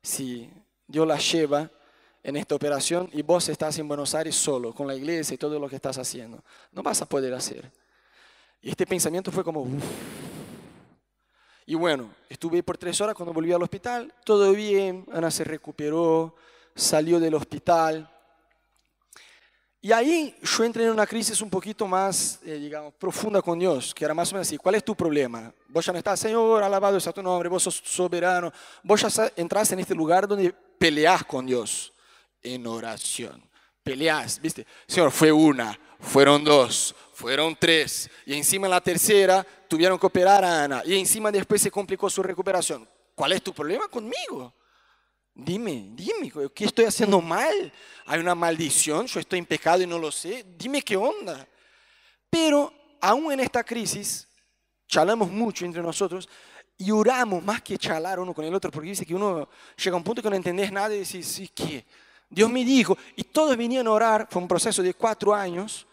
si 0.02 0.50
Dios 0.88 1.06
la 1.06 1.18
lleva 1.18 1.70
en 2.24 2.36
esta 2.36 2.56
operación 2.56 3.08
y 3.12 3.22
vos 3.22 3.48
estás 3.48 3.78
en 3.78 3.86
Buenos 3.86 4.12
Aires 4.16 4.34
solo, 4.34 4.74
con 4.74 4.88
la 4.88 4.96
iglesia 4.96 5.34
y 5.34 5.38
todo 5.38 5.56
lo 5.60 5.68
que 5.68 5.76
estás 5.76 5.98
haciendo, 5.98 6.42
no 6.72 6.82
vas 6.82 7.00
a 7.00 7.06
poder 7.06 7.32
hacer. 7.32 7.70
Y 8.60 8.70
este 8.70 8.84
pensamiento 8.84 9.30
fue 9.30 9.44
como... 9.44 9.68
Y 11.64 11.76
bueno, 11.76 12.10
estuve 12.28 12.56
ahí 12.56 12.62
por 12.62 12.76
tres 12.76 13.00
horas 13.00 13.14
cuando 13.14 13.32
volví 13.32 13.52
al 13.52 13.62
hospital, 13.62 14.12
todo 14.24 14.50
bien, 14.50 15.06
Ana 15.12 15.30
se 15.30 15.44
recuperó, 15.44 16.34
salió 16.74 17.20
del 17.20 17.36
hospital, 17.36 18.10
y 19.82 19.92
ahí 19.92 20.36
yo 20.42 20.64
entré 20.64 20.84
en 20.84 20.90
una 20.90 21.06
crisis 21.06 21.40
un 21.40 21.48
poquito 21.48 21.86
más, 21.86 22.38
eh, 22.44 22.54
digamos, 22.54 22.92
profunda 22.94 23.40
con 23.40 23.58
Dios, 23.58 23.94
que 23.94 24.04
era 24.04 24.12
más 24.12 24.30
o 24.30 24.34
menos 24.34 24.46
así, 24.46 24.58
¿cuál 24.58 24.74
es 24.74 24.84
tu 24.84 24.94
problema? 24.94 25.52
Vos 25.68 25.86
ya 25.86 25.92
no 25.92 25.98
estás, 25.98 26.20
Señor, 26.20 26.62
alabado 26.62 27.00
sea 27.00 27.14
tu 27.14 27.22
nombre, 27.22 27.48
vos 27.48 27.62
sos 27.62 27.80
soberano. 27.82 28.52
Vos 28.82 29.00
ya 29.00 29.32
entras 29.36 29.72
en 29.72 29.80
este 29.80 29.94
lugar 29.94 30.28
donde 30.28 30.52
peleas 30.78 31.24
con 31.24 31.46
Dios 31.46 31.94
en 32.42 32.66
oración. 32.66 33.42
Peleas, 33.82 34.38
¿viste? 34.38 34.66
Señor, 34.86 35.10
fue 35.10 35.32
una, 35.32 35.78
fueron 35.98 36.44
dos, 36.44 36.94
fueron 37.14 37.56
tres. 37.58 38.10
Y 38.26 38.34
encima 38.34 38.66
en 38.66 38.72
la 38.72 38.82
tercera 38.82 39.46
tuvieron 39.66 39.98
que 39.98 40.06
operar 40.06 40.44
a 40.44 40.64
Ana. 40.64 40.82
Y 40.84 40.98
encima 40.98 41.32
después 41.32 41.62
se 41.62 41.70
complicó 41.70 42.10
su 42.10 42.22
recuperación. 42.22 42.86
¿Cuál 43.14 43.32
es 43.32 43.42
tu 43.42 43.54
problema 43.54 43.88
conmigo? 43.88 44.52
Dime, 45.44 45.90
dime, 45.94 46.30
¿qué 46.54 46.66
estoy 46.66 46.84
haciendo 46.84 47.20
mal? 47.20 47.72
¿Hay 48.04 48.20
una 48.20 48.34
maldición? 48.34 49.06
¿Yo 49.06 49.20
estoy 49.20 49.38
en 49.38 49.46
pecado 49.46 49.82
y 49.82 49.86
no 49.86 49.98
lo 49.98 50.12
sé? 50.12 50.44
Dime 50.56 50.82
qué 50.82 50.96
onda. 50.96 51.46
Pero 52.28 52.72
aún 53.00 53.32
en 53.32 53.40
esta 53.40 53.64
crisis, 53.64 54.28
charlamos 54.86 55.30
mucho 55.30 55.64
entre 55.64 55.82
nosotros 55.82 56.28
y 56.76 56.90
oramos 56.90 57.42
más 57.42 57.62
que 57.62 57.78
charlar 57.78 58.20
uno 58.20 58.34
con 58.34 58.44
el 58.44 58.54
otro, 58.54 58.70
porque 58.70 58.90
dice 58.90 59.06
que 59.06 59.14
uno 59.14 59.48
llega 59.82 59.94
a 59.94 59.96
un 59.96 60.04
punto 60.04 60.22
que 60.22 60.30
no 60.30 60.36
entendés 60.36 60.70
nada 60.70 60.94
y 60.94 61.00
decís, 61.00 61.26
sí, 61.26 61.48
¿qué? 61.48 61.86
Dios 62.28 62.50
me 62.50 62.64
dijo, 62.64 62.96
y 63.16 63.24
todos 63.24 63.56
venían 63.56 63.86
a 63.86 63.92
orar, 63.92 64.28
fue 64.30 64.42
un 64.42 64.48
proceso 64.48 64.82
de 64.82 64.94
cuatro 64.94 65.34
años, 65.34 65.86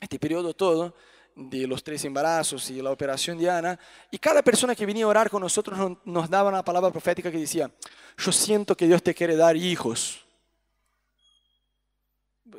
este 0.00 0.18
periodo 0.18 0.52
todo, 0.54 0.94
de 1.38 1.68
los 1.68 1.84
tres 1.84 2.04
embarazos 2.04 2.68
y 2.68 2.82
la 2.82 2.90
operación 2.90 3.38
de 3.38 3.48
Ana, 3.48 3.78
y 4.10 4.18
cada 4.18 4.42
persona 4.42 4.74
que 4.74 4.84
venía 4.84 5.04
a 5.04 5.08
orar 5.08 5.30
con 5.30 5.40
nosotros 5.40 5.96
nos 6.04 6.28
daba 6.28 6.48
una 6.48 6.64
palabra 6.64 6.90
profética 6.90 7.30
que 7.30 7.38
decía, 7.38 7.70
yo 8.16 8.32
siento 8.32 8.76
que 8.76 8.88
Dios 8.88 9.00
te 9.00 9.14
quiere 9.14 9.36
dar 9.36 9.56
hijos. 9.56 10.24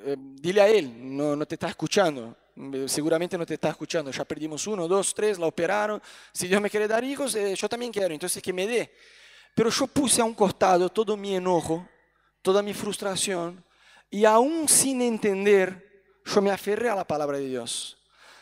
Eh, 0.06 0.16
dile 0.18 0.62
a 0.62 0.70
Él, 0.70 0.94
no, 1.16 1.36
no 1.36 1.46
te 1.46 1.56
está 1.56 1.68
escuchando, 1.68 2.38
eh, 2.56 2.86
seguramente 2.88 3.38
no 3.38 3.46
te 3.46 3.56
está 3.56 3.70
escuchando, 3.70 4.12
ya 4.12 4.24
perdimos 4.24 4.66
uno, 4.66 4.88
dos, 4.88 5.14
tres, 5.14 5.38
la 5.38 5.48
operaron, 5.48 6.02
si 6.32 6.48
Dios 6.48 6.62
me 6.62 6.70
quiere 6.70 6.88
dar 6.88 7.04
hijos, 7.04 7.36
eh, 7.36 7.56
yo 7.56 7.68
también 7.68 7.92
quiero, 7.92 8.14
entonces 8.14 8.42
que 8.42 8.54
me 8.54 8.66
dé. 8.66 8.94
Pero 9.54 9.70
yo 9.70 9.88
puse 9.88 10.22
a 10.22 10.24
un 10.24 10.34
costado 10.34 10.90
todo 10.90 11.18
mi 11.18 11.36
enojo, 11.36 11.86
toda 12.42 12.62
mi 12.62 12.74
frustración, 12.74 13.62
y 14.10 14.24
aún 14.24 14.70
sin 14.70 15.02
entender, 15.02 16.16
yo 16.24 16.42
me 16.42 16.50
aferré 16.50 16.88
a 16.88 16.96
la 16.96 17.06
palabra 17.06 17.38
de 17.40 17.50
Dios. 17.50 17.99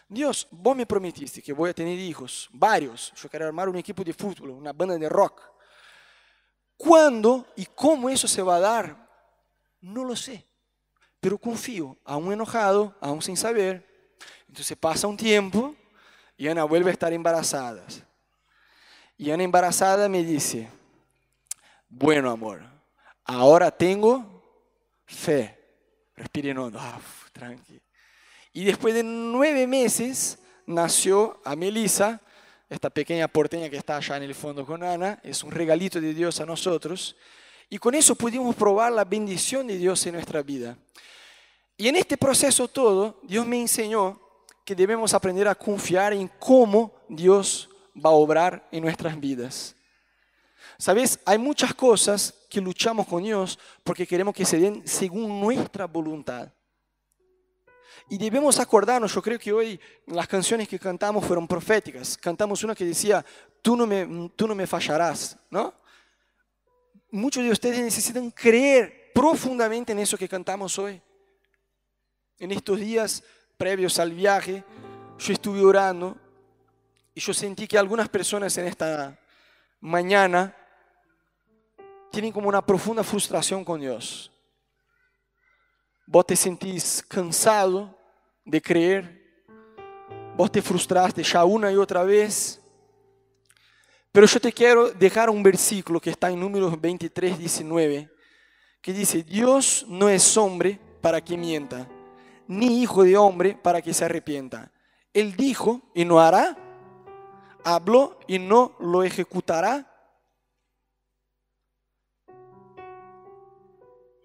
Dios, 0.09 0.47
vos 0.51 0.75
me 0.75 0.85
prometiste 0.85 1.41
que 1.41 1.51
voy 1.51 1.69
a 1.69 1.73
tener 1.73 1.99
hijos, 1.99 2.49
varios. 2.53 3.11
Yo 3.15 3.29
quiero 3.29 3.45
armar 3.45 3.67
un 3.67 3.75
equipo 3.75 4.03
de 4.03 4.13
fútbol, 4.13 4.51
una 4.51 4.71
banda 4.71 4.97
de 4.97 5.09
rock. 5.09 5.41
¿Cuándo 6.77 7.47
y 7.55 7.65
cómo 7.65 8.09
eso 8.09 8.27
se 8.27 8.41
va 8.41 8.55
a 8.55 8.59
dar? 8.59 9.09
No 9.81 10.05
lo 10.05 10.15
sé. 10.15 10.45
Pero 11.19 11.37
confío, 11.37 11.97
aún 12.05 12.31
enojado, 12.31 12.95
aún 13.01 13.21
sin 13.21 13.35
saber. 13.35 13.85
Entonces 14.47 14.77
pasa 14.77 15.07
un 15.07 15.17
tiempo 15.17 15.75
y 16.37 16.47
Ana 16.47 16.63
vuelve 16.63 16.89
a 16.89 16.93
estar 16.93 17.11
embarazada. 17.11 17.83
Y 19.17 19.31
Ana 19.31 19.43
embarazada 19.43 20.07
me 20.07 20.23
dice, 20.23 20.69
bueno 21.89 22.29
amor, 22.29 22.61
ahora 23.25 23.71
tengo 23.71 24.41
fe. 25.05 25.55
Respire 26.15 26.57
hondo, 26.57 26.79
ah, 26.79 26.99
tranquilo. 27.33 27.86
Y 28.57 28.63
después 28.63 28.95
de 28.95 29.03
nueve 29.03 29.67
meses 29.67 30.39
nació 30.65 31.39
a 31.45 31.55
Melissa, 31.55 32.19
esta 32.67 32.89
pequeña 32.89 33.27
porteña 33.27 33.69
que 33.69 33.77
está 33.77 33.97
allá 33.97 34.17
en 34.17 34.23
el 34.23 34.33
fondo 34.33 34.65
con 34.65 34.81
Ana, 34.81 35.19
es 35.23 35.43
un 35.43 35.51
regalito 35.51 36.01
de 36.01 36.11
Dios 36.11 36.39
a 36.39 36.45
nosotros. 36.47 37.15
Y 37.69 37.77
con 37.77 37.93
eso 37.93 38.15
pudimos 38.15 38.55
probar 38.55 38.91
la 38.93 39.05
bendición 39.05 39.67
de 39.67 39.77
Dios 39.77 40.03
en 40.07 40.15
nuestra 40.15 40.41
vida. 40.41 40.75
Y 41.77 41.87
en 41.87 41.97
este 41.97 42.17
proceso 42.17 42.67
todo, 42.67 43.19
Dios 43.21 43.45
me 43.45 43.61
enseñó 43.61 44.19
que 44.65 44.73
debemos 44.73 45.13
aprender 45.13 45.47
a 45.47 45.53
confiar 45.53 46.13
en 46.13 46.27
cómo 46.39 46.91
Dios 47.07 47.69
va 47.95 48.09
a 48.09 48.13
obrar 48.13 48.67
en 48.71 48.81
nuestras 48.81 49.19
vidas. 49.19 49.75
Sabes, 50.79 51.19
hay 51.25 51.37
muchas 51.37 51.75
cosas 51.75 52.33
que 52.49 52.59
luchamos 52.59 53.05
con 53.05 53.21
Dios 53.21 53.59
porque 53.83 54.07
queremos 54.07 54.33
que 54.33 54.45
se 54.45 54.57
den 54.57 54.81
según 54.83 55.39
nuestra 55.39 55.85
voluntad. 55.85 56.49
Y 58.09 58.17
debemos 58.17 58.57
acordarnos, 58.59 59.13
yo 59.13 59.21
creo 59.21 59.37
que 59.37 59.51
hoy 59.51 59.79
las 60.05 60.27
canciones 60.27 60.67
que 60.67 60.79
cantamos 60.79 61.25
fueron 61.25 61.47
proféticas. 61.47 62.17
Cantamos 62.17 62.63
una 62.63 62.73
que 62.73 62.85
decía, 62.85 63.25
tú 63.61 63.75
no 63.75 63.85
me, 63.85 64.29
tú 64.35 64.47
no 64.47 64.55
me 64.55 64.65
fallarás, 64.65 65.37
¿no? 65.49 65.73
Muchos 67.11 67.43
de 67.43 67.51
ustedes 67.51 67.79
necesitan 67.79 68.31
creer 68.31 69.11
profundamente 69.13 69.91
en 69.91 69.99
eso 69.99 70.17
que 70.17 70.29
cantamos 70.29 70.77
hoy. 70.79 71.01
En 72.39 72.51
estos 72.51 72.79
días 72.79 73.23
previos 73.57 73.99
al 73.99 74.13
viaje, 74.13 74.63
yo 75.17 75.33
estuve 75.33 75.61
orando 75.61 76.15
y 77.13 77.19
yo 77.19 77.33
sentí 77.33 77.67
que 77.67 77.77
algunas 77.77 78.07
personas 78.07 78.57
en 78.57 78.67
esta 78.67 79.19
mañana 79.81 80.55
tienen 82.11 82.31
como 82.31 82.47
una 82.47 82.65
profunda 82.65 83.03
frustración 83.03 83.65
con 83.65 83.81
Dios. 83.81 84.31
Vos 86.05 86.25
te 86.25 86.35
sentís 86.37 87.03
cansado 87.05 87.96
de 88.47 88.61
creer, 88.61 89.43
vos 90.35 90.51
te 90.51 90.61
frustraste 90.61 91.21
ya 91.21 91.43
una 91.43 91.71
y 91.71 91.75
otra 91.75 92.03
vez. 92.03 92.61
Pero 94.11 94.25
yo 94.25 94.39
te 94.39 94.53
quiero 94.53 94.89
dejar 94.89 95.29
un 95.29 95.43
versículo 95.43 95.99
que 95.99 96.09
está 96.09 96.31
en 96.31 96.39
números 96.39 96.79
23, 96.79 97.37
19, 97.37 98.09
que 98.81 98.93
dice, 98.93 99.21
Dios 99.21 99.85
no 99.89 100.09
es 100.09 100.37
hombre 100.37 100.79
para 101.01 101.21
que 101.21 101.37
mienta, 101.37 101.87
ni 102.47 102.81
hijo 102.81 103.03
de 103.03 103.17
hombre 103.17 103.53
para 103.61 103.81
que 103.81 103.93
se 103.93 104.05
arrepienta. 104.05 104.71
Él 105.13 105.35
dijo 105.35 105.91
y 105.93 106.05
no 106.05 106.19
hará, 106.19 106.57
habló 107.65 108.17
y 108.27 108.39
no 108.39 108.75
lo 108.79 109.03
ejecutará. 109.03 109.93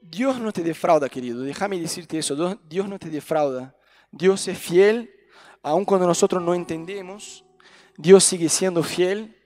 Dios 0.00 0.38
no 0.38 0.52
te 0.52 0.62
defrauda, 0.62 1.08
querido. 1.08 1.42
Déjame 1.42 1.80
decirte 1.80 2.18
eso. 2.18 2.58
Dios 2.68 2.88
no 2.88 2.98
te 2.98 3.08
defrauda. 3.08 3.74
Dios 4.12 4.46
es 4.46 4.58
fiel, 4.58 5.10
aun 5.62 5.84
cuando 5.84 6.06
nosotros 6.06 6.42
no 6.42 6.54
entendemos. 6.54 7.44
Dios 7.96 8.22
sigue 8.22 8.48
siendo 8.48 8.82
fiel. 8.82 9.36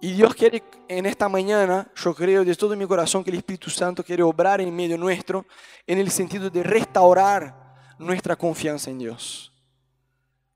Y 0.00 0.12
Dios 0.12 0.34
quiere 0.34 0.62
en 0.88 1.04
esta 1.04 1.28
mañana, 1.28 1.90
yo 1.94 2.14
creo 2.14 2.42
de 2.44 2.54
todo 2.54 2.74
mi 2.74 2.86
corazón 2.86 3.22
que 3.22 3.30
el 3.30 3.36
Espíritu 3.36 3.68
Santo 3.68 4.02
quiere 4.02 4.22
obrar 4.22 4.60
en 4.60 4.74
medio 4.74 4.96
nuestro 4.96 5.44
en 5.86 5.98
el 5.98 6.10
sentido 6.10 6.48
de 6.48 6.62
restaurar 6.62 7.94
nuestra 7.98 8.34
confianza 8.34 8.90
en 8.90 8.98
Dios. 8.98 9.52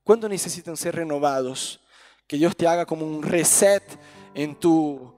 ¿Cuándo 0.03 0.27
necesitan 0.27 0.75
ser 0.75 0.95
renovados? 0.95 1.79
Que 2.25 2.37
Dios 2.37 2.55
te 2.55 2.67
haga 2.67 2.85
como 2.85 3.05
un 3.05 3.21
reset 3.21 3.83
en 4.33 4.55
tu 4.55 5.15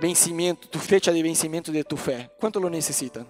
vencimiento, 0.00 0.68
tu 0.68 0.78
fecha 0.80 1.12
de 1.12 1.22
vencimiento 1.22 1.70
de 1.70 1.84
tu 1.84 1.96
fe. 1.96 2.30
¿Cuánto 2.40 2.58
lo 2.58 2.68
necesitan? 2.68 3.28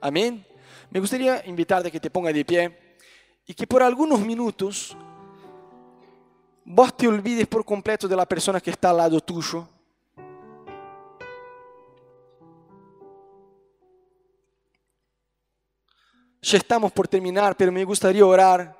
Amén. 0.00 0.46
Me 0.90 0.98
gustaría 0.98 1.46
invitarte 1.46 1.88
a 1.88 1.90
que 1.90 2.00
te 2.00 2.10
ponga 2.10 2.32
de 2.32 2.44
pie 2.44 2.96
y 3.46 3.54
que 3.54 3.64
por 3.64 3.80
algunos 3.80 4.18
minutos 4.20 4.96
vos 6.64 6.96
te 6.96 7.06
olvides 7.06 7.46
por 7.46 7.64
completo 7.64 8.08
de 8.08 8.16
la 8.16 8.26
persona 8.26 8.60
que 8.60 8.70
está 8.70 8.90
al 8.90 8.96
lado 8.96 9.20
tuyo. 9.20 9.68
Ya 16.42 16.58
estamos 16.58 16.90
por 16.90 17.06
terminar, 17.06 17.56
pero 17.56 17.70
me 17.70 17.84
gustaría 17.84 18.26
orar 18.26 18.76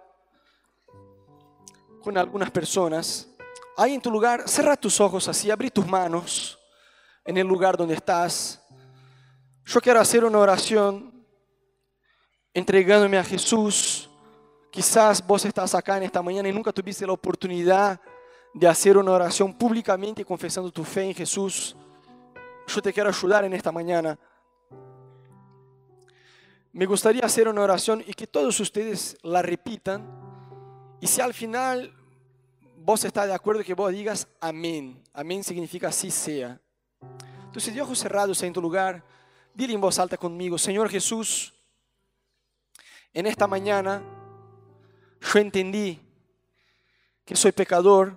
con 2.03 2.19
algunas 2.19 2.51
personas. 2.51 3.29
Ahí 3.77 3.95
en 3.95 4.01
tu 4.01 4.11
lugar, 4.11 4.49
cierra 4.49 4.77
tus 4.77 5.01
ojos 5.01 5.29
así, 5.29 5.49
abrí 5.49 5.71
tus 5.71 5.87
manos 5.87 6.59
en 7.25 7.37
el 7.37 7.47
lugar 7.47 7.77
donde 7.77 7.95
estás. 7.95 8.61
Yo 9.65 9.81
quiero 9.81 10.01
hacer 10.01 10.25
una 10.25 10.39
oración 10.39 11.10
entregándome 12.53 13.19
a 13.19 13.25
Jesús. 13.25 14.09
Quizás 14.71 15.25
vos 15.27 15.45
estás 15.45 15.75
acá 15.75 15.97
en 15.97 16.05
esta 16.05 16.23
mañana 16.23 16.49
y 16.49 16.53
nunca 16.53 16.73
tuviste 16.73 17.07
la 17.07 17.13
oportunidad 17.13 18.01
de 18.53 18.67
hacer 18.69 18.97
una 18.97 19.13
oración 19.13 19.55
públicamente 19.55 20.25
confesando 20.25 20.71
tu 20.71 20.85
fe 20.85 21.05
en 21.05 21.15
Jesús. 21.15 21.77
Yo 22.67 22.81
te 22.81 22.93
quiero 22.93 23.09
ayudar 23.09 23.45
en 23.45 23.53
esta 23.53 23.73
mañana. 23.73 24.19
Me 26.73 26.87
gustaría 26.87 27.23
hacer 27.23 27.49
una 27.49 27.63
oración 27.63 28.03
y 28.07 28.15
que 28.15 28.27
todos 28.27 28.59
ustedes 28.61 29.17
la 29.23 29.43
repitan. 29.43 30.09
Y 31.01 31.07
si 31.07 31.21
al 31.21 31.35
final 31.35 31.93
vos 32.77 33.05
estás 33.05 33.27
de 33.27 33.35
acuerdo 33.35 33.65
que 33.65 33.75
vos 33.75 33.93
digas 33.93 34.29
amén. 34.41 35.03
Amén 35.13 35.43
significa 35.43 35.89
así 35.89 36.11
sea. 36.11 36.61
Entonces, 37.45 37.75
de 37.75 37.83
ojos 37.83 37.99
cerrados 37.99 38.41
en 38.45 38.53
tu 38.53 38.63
lugar, 38.63 39.03
dile 39.53 39.75
en 39.75 39.81
voz 39.81 39.99
alta 39.99 40.17
conmigo, 40.17 40.57
Señor 40.57 40.89
Jesús, 40.89 41.53
en 43.13 43.27
esta 43.27 43.47
mañana 43.47 44.03
yo 45.21 45.39
entendí 45.39 46.01
que 47.25 47.37
soy 47.37 47.53
pecador, 47.53 48.17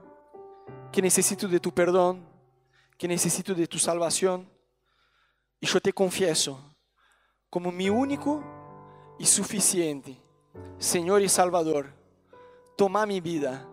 que 0.91 1.01
necesito 1.01 1.47
de 1.47 1.59
tu 1.59 1.71
perdón, 1.71 2.25
que 2.97 3.07
necesito 3.07 3.53
de 3.53 3.67
tu 3.67 3.77
salvación. 3.77 4.47
Y 5.59 5.67
yo 5.67 5.79
te 5.79 5.93
confieso 5.93 6.59
como 7.49 7.71
mi 7.71 7.89
único 7.89 8.43
y 9.19 9.25
suficiente 9.25 10.23
Señor 10.77 11.21
y 11.21 11.29
Salvador. 11.29 11.93
Toma 12.75 13.05
mi 13.05 13.21
vida, 13.21 13.67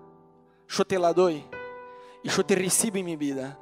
yo 0.68 0.84
te 0.84 0.98
la 0.98 1.12
doy 1.12 1.44
y 2.22 2.28
yo 2.28 2.44
te 2.44 2.54
recibo 2.54 2.98
en 2.98 3.06
mi 3.06 3.16
vida, 3.16 3.58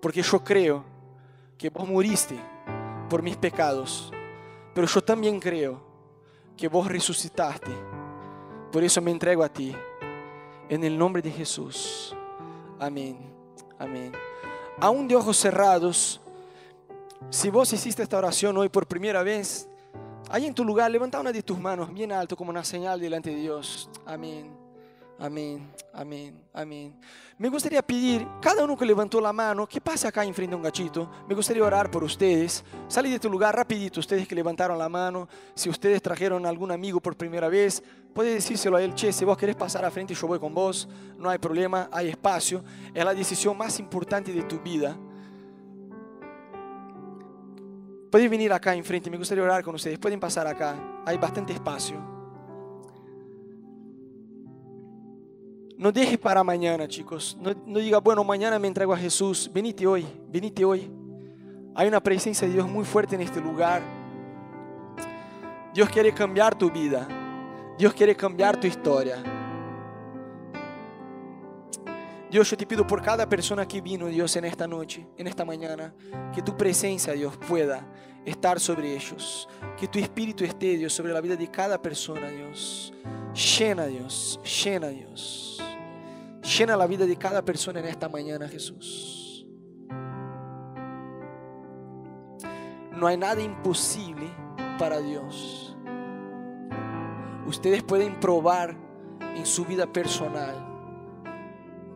porque 0.00 0.22
yo 0.22 0.42
creo 0.42 0.84
que 1.56 1.70
vos 1.70 1.88
moriste 1.88 2.38
por 3.08 3.22
mis 3.22 3.36
pecados, 3.36 4.12
pero 4.74 4.86
yo 4.86 5.00
también 5.02 5.38
creo 5.38 5.89
que 6.60 6.68
vos 6.68 6.86
resucitaste. 6.86 7.70
Por 8.70 8.84
eso 8.84 9.00
me 9.00 9.10
entrego 9.10 9.42
a 9.42 9.48
ti. 9.48 9.74
En 10.68 10.84
el 10.84 10.96
nombre 10.96 11.22
de 11.22 11.30
Jesús. 11.30 12.14
Amén. 12.78 13.18
Amén. 13.78 14.12
Aún 14.78 15.08
de 15.08 15.16
ojos 15.16 15.38
cerrados, 15.38 16.20
si 17.30 17.48
vos 17.48 17.72
hiciste 17.72 18.02
esta 18.02 18.18
oración 18.18 18.56
hoy 18.58 18.68
por 18.68 18.86
primera 18.86 19.22
vez, 19.22 19.68
ahí 20.28 20.46
en 20.46 20.54
tu 20.54 20.64
lugar, 20.64 20.90
levanta 20.90 21.18
una 21.18 21.32
de 21.32 21.42
tus 21.42 21.58
manos 21.58 21.92
bien 21.92 22.12
alto 22.12 22.36
como 22.36 22.50
una 22.50 22.62
señal 22.62 23.00
delante 23.00 23.30
de 23.30 23.36
Dios. 23.36 23.88
Amén. 24.04 24.59
Amén, 25.20 25.70
amén, 25.92 26.42
amén. 26.50 26.98
Me 27.36 27.50
gustaría 27.50 27.82
pedir, 27.82 28.26
cada 28.40 28.64
uno 28.64 28.74
que 28.74 28.86
levantó 28.86 29.20
la 29.20 29.34
mano, 29.34 29.68
que 29.68 29.78
pase 29.78 30.08
acá 30.08 30.24
enfrente 30.24 30.54
a 30.54 30.56
un 30.56 30.62
gachito. 30.62 31.10
Me 31.28 31.34
gustaría 31.34 31.62
orar 31.62 31.90
por 31.90 32.02
ustedes. 32.02 32.64
Salí 32.88 33.10
de 33.10 33.18
tu 33.18 33.28
lugar 33.28 33.54
rapidito, 33.54 34.00
ustedes 34.00 34.26
que 34.26 34.34
levantaron 34.34 34.78
la 34.78 34.88
mano. 34.88 35.28
Si 35.54 35.68
ustedes 35.68 36.00
trajeron 36.00 36.46
algún 36.46 36.72
amigo 36.72 37.00
por 37.00 37.18
primera 37.18 37.50
vez, 37.50 37.82
puede 38.14 38.32
decírselo 38.32 38.78
a 38.78 38.82
él, 38.82 38.94
che, 38.94 39.12
si 39.12 39.26
vos 39.26 39.36
querés 39.36 39.56
pasar 39.56 39.84
a 39.84 39.90
frente, 39.90 40.14
yo 40.14 40.26
voy 40.26 40.38
con 40.38 40.54
vos. 40.54 40.88
No 41.18 41.28
hay 41.28 41.38
problema, 41.38 41.90
hay 41.92 42.08
espacio. 42.08 42.64
Es 42.94 43.04
la 43.04 43.12
decisión 43.12 43.58
más 43.58 43.78
importante 43.78 44.32
de 44.32 44.42
tu 44.44 44.58
vida. 44.60 44.96
Pueden 48.10 48.30
venir 48.30 48.54
acá 48.54 48.74
enfrente, 48.74 49.10
me 49.10 49.18
gustaría 49.18 49.44
orar 49.44 49.62
con 49.62 49.74
ustedes. 49.74 49.98
Pueden 49.98 50.18
pasar 50.18 50.46
acá, 50.46 51.02
hay 51.04 51.18
bastante 51.18 51.52
espacio. 51.52 52.09
No 55.80 55.90
deje 55.90 56.18
para 56.18 56.44
mañana, 56.44 56.86
chicos. 56.86 57.38
No, 57.40 57.78
diga, 57.78 58.00
bueno, 58.00 58.22
mañana 58.22 58.58
me 58.58 58.68
entrego 58.68 58.92
a 58.92 58.98
Jesús. 58.98 59.50
Venite 59.50 59.86
hoy, 59.86 60.06
venite 60.28 60.62
hoy. 60.62 60.92
Hay 61.74 61.88
una 61.88 62.02
presencia 62.02 62.46
de 62.46 62.52
Dios 62.52 62.68
muy 62.68 62.84
fuerte 62.84 63.14
en 63.14 63.22
este 63.22 63.40
lugar. 63.40 63.80
Dios 65.72 65.88
quiere 65.88 66.12
cambiar 66.12 66.54
tu 66.54 66.70
vida. 66.70 67.08
Dios 67.78 67.94
quiere 67.94 68.14
cambiar 68.14 68.60
tu 68.60 68.66
historia. 68.66 69.22
Dios, 72.30 72.50
yo 72.50 72.58
te 72.58 72.66
pido 72.66 72.86
por 72.86 73.00
cada 73.00 73.26
persona 73.26 73.66
que 73.66 73.80
vino, 73.80 74.08
Dios, 74.08 74.36
en 74.36 74.44
esta 74.44 74.66
noche, 74.66 75.06
en 75.16 75.28
esta 75.28 75.46
mañana, 75.46 75.94
que 76.34 76.42
tu 76.42 76.58
presencia, 76.58 77.14
Dios, 77.14 77.38
pueda 77.48 77.90
estar 78.26 78.60
sobre 78.60 78.94
ellos. 78.94 79.48
Que 79.78 79.88
tu 79.88 79.98
espíritu 79.98 80.44
esté, 80.44 80.76
Dios, 80.76 80.92
sobre 80.92 81.14
la 81.14 81.22
vida 81.22 81.36
de 81.36 81.50
cada 81.50 81.80
persona, 81.80 82.28
Dios. 82.28 82.92
Llena, 83.32 83.86
Dios, 83.86 84.38
llena, 84.62 84.88
Dios. 84.88 85.49
Llena 86.42 86.76
la 86.76 86.86
vida 86.86 87.06
de 87.06 87.16
cada 87.16 87.44
persona 87.44 87.80
en 87.80 87.86
esta 87.86 88.08
mañana, 88.08 88.48
Jesús. 88.48 89.46
No 92.92 93.06
hay 93.06 93.16
nada 93.16 93.40
imposible 93.40 94.30
para 94.78 95.00
Dios. 95.00 95.76
Ustedes 97.46 97.82
pueden 97.82 98.18
probar 98.20 98.76
en 99.20 99.46
su 99.46 99.64
vida 99.64 99.86
personal 99.86 100.70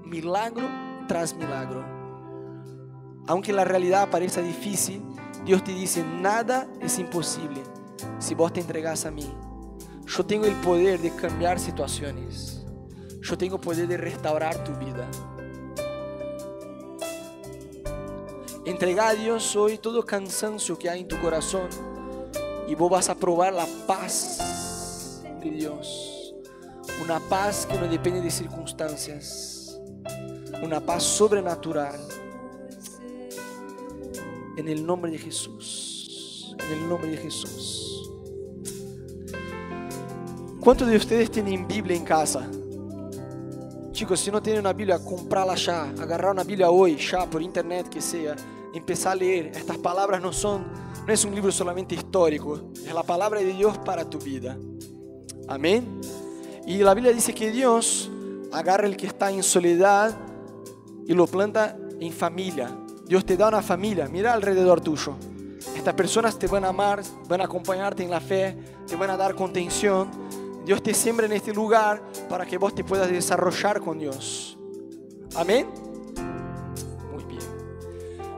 milagro 0.04 0.68
tras 1.08 1.34
milagro. 1.34 1.84
Aunque 3.26 3.52
la 3.52 3.64
realidad 3.64 4.10
parezca 4.10 4.40
difícil, 4.40 5.02
Dios 5.44 5.64
te 5.64 5.72
dice, 5.72 6.04
nada 6.04 6.68
es 6.80 6.98
imposible 6.98 7.62
si 8.18 8.34
vos 8.34 8.52
te 8.52 8.60
entregas 8.60 9.06
a 9.06 9.10
mí. 9.10 9.26
Yo 10.06 10.24
tengo 10.24 10.44
el 10.44 10.54
poder 10.56 11.00
de 11.00 11.10
cambiar 11.16 11.58
situaciones. 11.58 12.63
Yo 13.24 13.38
tengo 13.38 13.58
poder 13.58 13.88
de 13.88 13.96
restaurar 13.96 14.62
tu 14.64 14.72
vida. 14.72 15.08
Entrega 18.66 19.08
a 19.08 19.14
Dios 19.14 19.56
hoy 19.56 19.78
todo 19.78 20.04
cansancio 20.04 20.78
que 20.78 20.90
hay 20.90 21.00
en 21.00 21.08
tu 21.08 21.18
corazón, 21.20 21.68
y 22.68 22.74
vos 22.74 22.90
vas 22.90 23.08
a 23.08 23.14
probar 23.14 23.54
la 23.54 23.66
paz 23.86 25.22
de 25.42 25.50
Dios. 25.50 26.34
Una 27.02 27.18
paz 27.18 27.64
que 27.64 27.78
no 27.78 27.88
depende 27.88 28.20
de 28.20 28.30
circunstancias. 28.30 29.80
Una 30.62 30.80
paz 30.80 31.02
sobrenatural. 31.02 31.98
En 34.58 34.68
el 34.68 34.84
nombre 34.84 35.10
de 35.10 35.18
Jesús. 35.18 36.54
En 36.58 36.82
el 36.82 36.88
nombre 36.90 37.10
de 37.10 37.16
Jesús. 37.16 38.10
¿Cuántos 40.60 40.88
de 40.88 40.96
ustedes 40.98 41.30
tienen 41.30 41.66
Biblia 41.66 41.96
en 41.96 42.04
casa? 42.04 42.50
Chicos, 43.94 44.18
si 44.18 44.28
no 44.28 44.42
tienen 44.42 44.58
una 44.58 44.72
Biblia, 44.72 44.98
comprarla 44.98 45.54
ya. 45.54 45.84
Agarrar 45.84 46.32
una 46.32 46.42
Biblia 46.42 46.68
hoy, 46.68 46.96
ya, 46.96 47.30
por 47.30 47.40
internet 47.40 47.88
que 47.88 48.00
sea. 48.00 48.34
Empezar 48.74 49.12
a 49.12 49.14
leer. 49.14 49.52
Estas 49.54 49.78
palabras 49.78 50.20
no 50.20 50.32
son, 50.32 50.66
no 51.06 51.12
es 51.12 51.24
un 51.24 51.32
libro 51.32 51.52
solamente 51.52 51.94
histórico. 51.94 52.72
Es 52.74 52.92
la 52.92 53.04
palabra 53.04 53.38
de 53.38 53.52
Dios 53.52 53.78
para 53.78 54.04
tu 54.04 54.18
vida. 54.18 54.58
Amén. 55.46 56.00
Y 56.66 56.78
la 56.78 56.92
Biblia 56.92 57.12
dice 57.12 57.32
que 57.32 57.52
Dios 57.52 58.10
agarra 58.50 58.88
el 58.88 58.96
que 58.96 59.06
está 59.06 59.30
en 59.30 59.44
soledad 59.44 60.18
y 61.06 61.12
lo 61.12 61.28
planta 61.28 61.76
en 62.00 62.12
familia. 62.12 62.76
Dios 63.06 63.24
te 63.24 63.36
da 63.36 63.46
una 63.46 63.62
familia. 63.62 64.08
Mira 64.08 64.32
alrededor 64.32 64.80
tuyo. 64.80 65.14
Estas 65.76 65.94
personas 65.94 66.36
te 66.36 66.48
van 66.48 66.64
a 66.64 66.70
amar, 66.70 67.00
van 67.28 67.42
a 67.42 67.44
acompañarte 67.44 68.02
en 68.02 68.10
la 68.10 68.20
fe, 68.20 68.58
te 68.88 68.96
van 68.96 69.10
a 69.10 69.16
dar 69.16 69.36
contención. 69.36 70.10
Dios 70.66 70.82
te 70.82 70.94
siembra 70.94 71.26
en 71.26 71.32
este 71.34 71.54
lugar 71.54 72.02
para 72.28 72.46
que 72.46 72.58
vos 72.58 72.74
te 72.74 72.84
puedas 72.84 73.10
desarrollar 73.10 73.80
con 73.80 73.98
Dios. 73.98 74.58
Amén. 75.36 75.66
Muy 77.12 77.24
bien. 77.24 77.40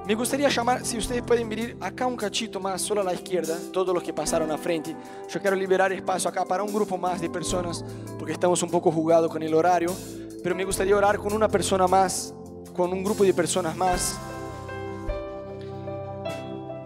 Me 0.07 0.15
gustaría 0.15 0.49
llamar, 0.49 0.85
si 0.85 0.99
ustedes 0.99 1.23
pueden 1.23 1.49
venir 1.49 1.77
acá 1.81 2.07
un 2.07 2.17
cachito 2.17 2.61
más, 2.61 2.81
solo 2.83 3.01
a 3.01 3.05
la 3.05 3.15
izquierda, 3.15 3.57
todos 3.73 3.95
los 3.95 4.03
que 4.03 4.13
pasaron 4.13 4.51
a 4.51 4.59
frente. 4.59 4.97
Yo 5.29 5.41
quiero 5.41 5.57
liberar 5.57 5.93
espacio 5.93 6.31
acá 6.31 6.45
para 6.45 6.63
un 6.63 6.73
grupo 6.73 6.97
más 6.97 7.21
de 7.21 7.29
personas, 7.29 7.85
porque 8.19 8.33
estamos 8.33 8.63
un 8.63 8.71
poco 8.71 8.91
jugados 8.91 9.31
con 9.31 9.43
el 9.43 9.55
horario. 9.55 9.95
Pero 10.43 10.55
me 10.55 10.65
gustaría 10.65 10.97
orar 10.97 11.19
con 11.19 11.33
una 11.33 11.49
persona 11.49 11.87
más, 11.87 12.33
con 12.75 12.93
un 12.93 13.03
grupo 13.03 13.25
de 13.25 13.35
personas 13.35 13.77
más. 13.77 14.19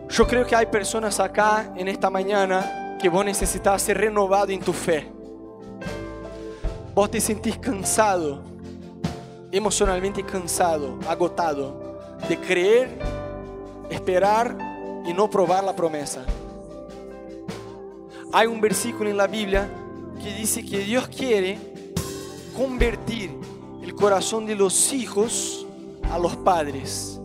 Yo 0.09 0.27
creo 0.27 0.45
que 0.45 0.57
hay 0.57 0.67
personas 0.67 1.21
acá 1.21 1.73
en 1.77 1.87
esta 1.87 2.11
mañana 2.11 2.97
que 3.01 3.09
vos 3.09 3.25
necesitas 3.25 3.81
ser 3.81 3.99
renovado 3.99 4.51
en 4.51 4.61
tu 4.61 4.73
fe. 4.73 5.20
Vos 6.95 7.11
te 7.11 7.21
sentís 7.21 7.57
cansado, 7.59 8.43
emocionalmente 9.53 10.25
cansado, 10.25 10.99
agotado 11.09 11.91
de 12.29 12.37
creer, 12.39 12.99
esperar 13.91 14.57
y 15.07 15.13
no 15.13 15.31
probar 15.31 15.63
la 15.63 15.75
promesa. 15.75 16.25
Hay 18.33 18.47
un 18.47 18.61
versículo 18.61 19.09
en 19.09 19.17
la 19.17 19.27
Biblia 19.27 19.69
que 20.23 20.35
dice 20.35 20.65
que 20.65 20.81
Dios 20.81 21.09
quiere 21.09 21.59
convertir 22.57 23.31
el 23.83 23.95
corazón 23.95 24.45
de 24.47 24.55
los 24.55 24.93
hijos 24.93 25.67
a 26.11 26.19
los 26.19 26.37
padres 26.37 27.21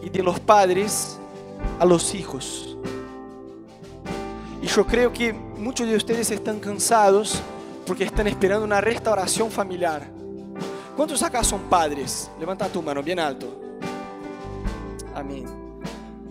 y 0.00 0.08
de 0.10 0.22
los 0.22 0.38
padres 0.38 1.18
a 1.80 1.84
los 1.84 2.14
hijos. 2.14 2.76
Y 4.62 4.66
yo 4.66 4.86
creo 4.86 5.12
que 5.12 5.32
muchos 5.32 5.88
de 5.88 5.96
ustedes 5.96 6.30
están 6.30 6.60
cansados 6.60 7.40
porque 7.88 8.04
están 8.04 8.26
esperando 8.26 8.66
una 8.66 8.82
restauración 8.82 9.50
familiar. 9.50 10.06
¿Cuántos 10.94 11.22
acá 11.22 11.42
son 11.42 11.62
padres? 11.70 12.30
Levanta 12.38 12.68
tu 12.68 12.82
mano 12.82 13.02
bien 13.02 13.18
alto. 13.18 13.78
Amén. 15.14 15.46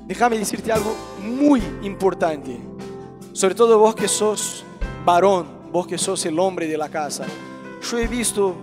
Déjame 0.05 0.37
decirte 0.37 0.71
algo 0.71 0.95
muy 1.19 1.63
importante. 1.81 2.59
Sobre 3.33 3.55
todo 3.55 3.79
vos 3.79 3.95
que 3.95 4.07
sos 4.07 4.63
varón, 5.03 5.71
vos 5.71 5.87
que 5.87 5.97
sos 5.97 6.23
el 6.27 6.37
hombre 6.37 6.67
de 6.67 6.77
la 6.77 6.89
casa. 6.89 7.25
Yo 7.89 7.97
he 7.97 8.07
visto, 8.07 8.55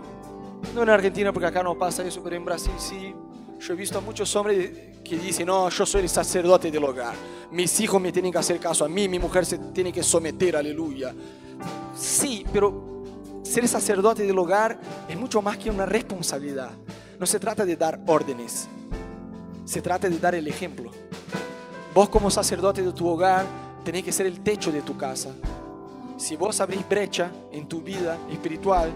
no 0.73 0.85
en 0.85 0.91
Argentina 0.91 1.33
porque 1.33 1.49
acá 1.49 1.65
no 1.65 1.77
pasa 1.77 2.05
eso, 2.05 2.23
pero 2.23 2.37
en 2.37 2.45
Brasil 2.45 2.73
sí. 2.79 3.13
Yo 3.59 3.73
he 3.73 3.77
visto 3.77 3.99
a 3.99 4.03
muchos 4.03 4.35
hombres 4.37 4.71
que 5.05 5.19
dicen, 5.19 5.47
no, 5.47 5.69
yo 5.69 5.85
soy 5.85 6.03
el 6.03 6.09
sacerdote 6.09 6.71
del 6.71 6.83
hogar. 6.83 7.15
Mis 7.51 7.79
hijos 7.81 8.01
me 8.01 8.11
tienen 8.11 8.33
que 8.33 8.39
hacer 8.39 8.59
caso 8.59 8.85
a 8.85 8.89
mí, 8.89 9.09
mi 9.09 9.19
mujer 9.19 9.45
se 9.45 9.59
tiene 9.59 9.93
que 9.93 10.03
someter, 10.03 10.57
aleluya. 10.57 11.15
Sí, 11.95 12.45
pero 12.53 13.05
ser 13.43 13.69
sacerdote 13.69 14.25
del 14.25 14.37
hogar 14.39 14.81
es 15.09 15.17
mucho 15.17 15.43
más 15.43 15.59
que 15.59 15.71
una 15.71 15.87
responsabilidad. 15.87 16.71
No 17.21 17.27
se 17.27 17.39
trata 17.39 17.65
de 17.65 17.77
dar 17.77 18.01
órdenes, 18.07 18.67
se 19.65 19.81
trata 19.81 20.09
de 20.09 20.19
dar 20.19 20.35
el 20.35 20.49
ejemplo. 20.49 20.91
Vos 21.95 22.09
como 22.09 22.31
sacerdote 22.31 22.83
de 22.83 22.93
tu 22.93 23.07
hogar 23.07 23.47
tenés 23.85 24.03
que 24.03 24.11
ser 24.11 24.27
el 24.27 24.41
techo 24.41 24.73
de 24.73 24.83
tu 24.83 24.97
casa. 24.97 25.31
Si 26.17 26.35
vos 26.35 26.61
abrís 26.61 26.89
brecha 26.89 27.31
en 27.53 27.69
tu 27.69 27.81
vida 27.81 28.19
espiritual, 28.31 28.91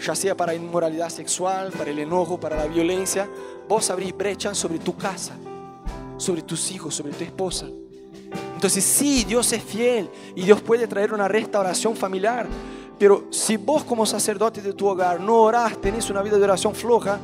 ya 0.00 0.14
sea 0.14 0.36
para 0.36 0.54
inmoralidad 0.54 1.08
sexual, 1.08 1.72
para 1.72 1.90
el 1.90 1.98
enojo, 1.98 2.38
para 2.38 2.56
la 2.56 2.66
violencia, 2.66 3.28
vos 3.68 3.90
abrís 3.90 4.16
brecha 4.16 4.54
sobre 4.54 4.78
tu 4.78 4.96
casa, 4.96 5.36
sobre 6.16 6.42
tus 6.42 6.70
hijos, 6.70 6.94
sobre 6.94 7.12
tu 7.12 7.24
esposa. 7.24 7.66
Entonces 8.54 8.84
sí, 8.84 9.24
Dios 9.24 9.52
es 9.52 9.62
fiel 9.62 10.10
y 10.34 10.42
Dios 10.42 10.60
puede 10.60 10.86
traer 10.86 11.12
una 11.12 11.28
restauración 11.28 11.96
familiar. 11.96 12.46
Pero 12.98 13.28
si 13.30 13.56
vos 13.56 13.84
como 13.84 14.04
sacerdote 14.04 14.60
de 14.60 14.72
tu 14.72 14.86
hogar 14.86 15.20
no 15.20 15.42
orás, 15.42 15.80
tenés 15.80 16.10
una 16.10 16.22
vida 16.22 16.36
de 16.36 16.44
oración 16.44 16.74
floja, 16.74 17.20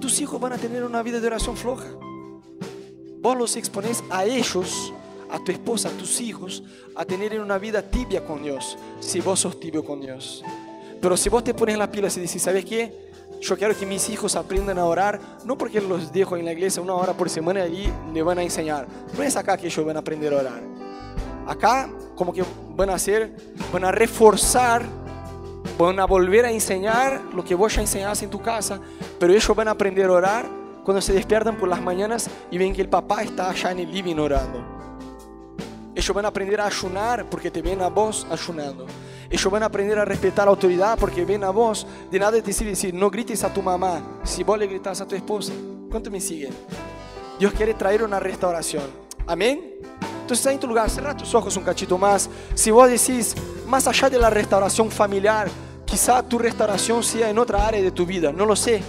tus 0.00 0.20
hijos 0.20 0.40
van 0.40 0.52
a 0.52 0.58
tener 0.58 0.82
una 0.82 1.02
vida 1.02 1.20
de 1.20 1.26
oración 1.28 1.56
floja. 1.56 1.86
Vos 3.20 3.38
los 3.38 3.54
exponés 3.54 4.02
a 4.10 4.24
ellos, 4.24 4.92
a 5.30 5.38
tu 5.38 5.52
esposa, 5.52 5.88
a 5.88 5.92
tus 5.92 6.20
hijos, 6.20 6.64
a 6.96 7.04
tener 7.04 7.40
una 7.40 7.58
vida 7.58 7.82
tibia 7.82 8.26
con 8.26 8.42
Dios, 8.42 8.76
si 8.98 9.20
vos 9.20 9.38
sos 9.38 9.60
tibio 9.60 9.84
con 9.84 10.00
Dios. 10.00 10.42
Pero 11.02 11.16
si 11.16 11.28
vos 11.28 11.42
te 11.42 11.52
pones 11.52 11.76
la 11.76 11.90
pila 11.90 12.06
y 12.14 12.20
dices, 12.20 12.40
¿sabes 12.40 12.64
qué? 12.64 13.10
Yo 13.40 13.58
quiero 13.58 13.76
que 13.76 13.84
mis 13.84 14.08
hijos 14.08 14.36
aprendan 14.36 14.78
a 14.78 14.84
orar, 14.84 15.18
no 15.44 15.58
porque 15.58 15.80
los 15.80 16.12
dejo 16.12 16.36
en 16.36 16.44
la 16.44 16.52
iglesia 16.52 16.80
una 16.80 16.94
hora 16.94 17.12
por 17.12 17.28
semana 17.28 17.66
y 17.66 17.92
le 18.14 18.22
van 18.22 18.38
a 18.38 18.42
enseñar. 18.44 18.86
No 19.16 19.22
es 19.24 19.36
acá 19.36 19.56
que 19.56 19.66
ellos 19.66 19.84
van 19.84 19.96
a 19.96 19.98
aprender 19.98 20.32
a 20.32 20.38
orar. 20.38 20.62
Acá 21.44 21.90
como 22.14 22.32
que 22.32 22.44
van 22.76 22.88
a 22.90 22.94
hacer, 22.94 23.34
van 23.72 23.84
a 23.84 23.90
reforzar, 23.90 24.84
van 25.76 25.98
a 25.98 26.04
volver 26.04 26.44
a 26.44 26.52
enseñar 26.52 27.20
lo 27.34 27.44
que 27.44 27.56
vos 27.56 27.74
ya 27.74 27.80
enseñaste 27.80 28.26
en 28.26 28.30
tu 28.30 28.40
casa, 28.40 28.78
pero 29.18 29.32
ellos 29.32 29.56
van 29.56 29.66
a 29.66 29.72
aprender 29.72 30.06
a 30.06 30.12
orar 30.12 30.46
cuando 30.84 31.00
se 31.00 31.12
despiertan 31.12 31.56
por 31.56 31.68
las 31.68 31.82
mañanas 31.82 32.30
y 32.48 32.58
ven 32.58 32.72
que 32.72 32.82
el 32.82 32.88
papá 32.88 33.24
está 33.24 33.50
allá 33.50 33.72
en 33.72 33.80
el 33.80 33.92
living 33.92 34.18
orando. 34.20 34.81
Ellos 35.94 36.14
van 36.14 36.24
a 36.24 36.28
aprender 36.28 36.60
a 36.60 36.66
ayunar 36.66 37.28
porque 37.28 37.50
te 37.50 37.60
ven 37.60 37.82
a 37.82 37.88
vos 37.88 38.26
ayunando. 38.30 38.86
Ellos 39.28 39.50
van 39.52 39.62
a 39.62 39.66
aprender 39.66 39.98
a 39.98 40.04
respetar 40.04 40.46
la 40.46 40.50
autoridad 40.50 40.98
porque 40.98 41.24
ven 41.24 41.44
a 41.44 41.50
vos. 41.50 41.86
De 42.10 42.18
nada 42.18 42.40
te 42.40 42.52
sirve 42.52 42.70
decir, 42.70 42.94
no 42.94 43.10
grites 43.10 43.44
a 43.44 43.52
tu 43.52 43.62
mamá 43.62 44.20
si 44.24 44.42
vos 44.42 44.58
le 44.58 44.66
gritas 44.66 45.00
a 45.00 45.06
tu 45.06 45.14
esposa. 45.14 45.52
¿Cuánto 45.90 46.10
me 46.10 46.20
siguen? 46.20 46.52
Dios 47.38 47.52
quiere 47.52 47.74
traer 47.74 48.02
una 48.02 48.18
restauración. 48.18 48.84
Amén. 49.26 49.74
Entonces 50.22 50.46
ahí 50.46 50.54
en 50.54 50.60
tu 50.60 50.66
lugar, 50.66 50.88
cerra 50.88 51.16
tus 51.16 51.34
ojos 51.34 51.56
un 51.56 51.64
cachito 51.64 51.98
más. 51.98 52.30
Si 52.54 52.70
vos 52.70 52.88
decís, 52.88 53.34
más 53.66 53.86
allá 53.86 54.08
de 54.08 54.18
la 54.18 54.30
restauración 54.30 54.90
familiar, 54.90 55.48
quizá 55.84 56.22
tu 56.22 56.38
restauración 56.38 57.02
sea 57.02 57.28
en 57.28 57.38
otra 57.38 57.66
área 57.66 57.82
de 57.82 57.90
tu 57.90 58.06
vida, 58.06 58.32
no 58.32 58.46
lo 58.46 58.56
sé. 58.56 58.82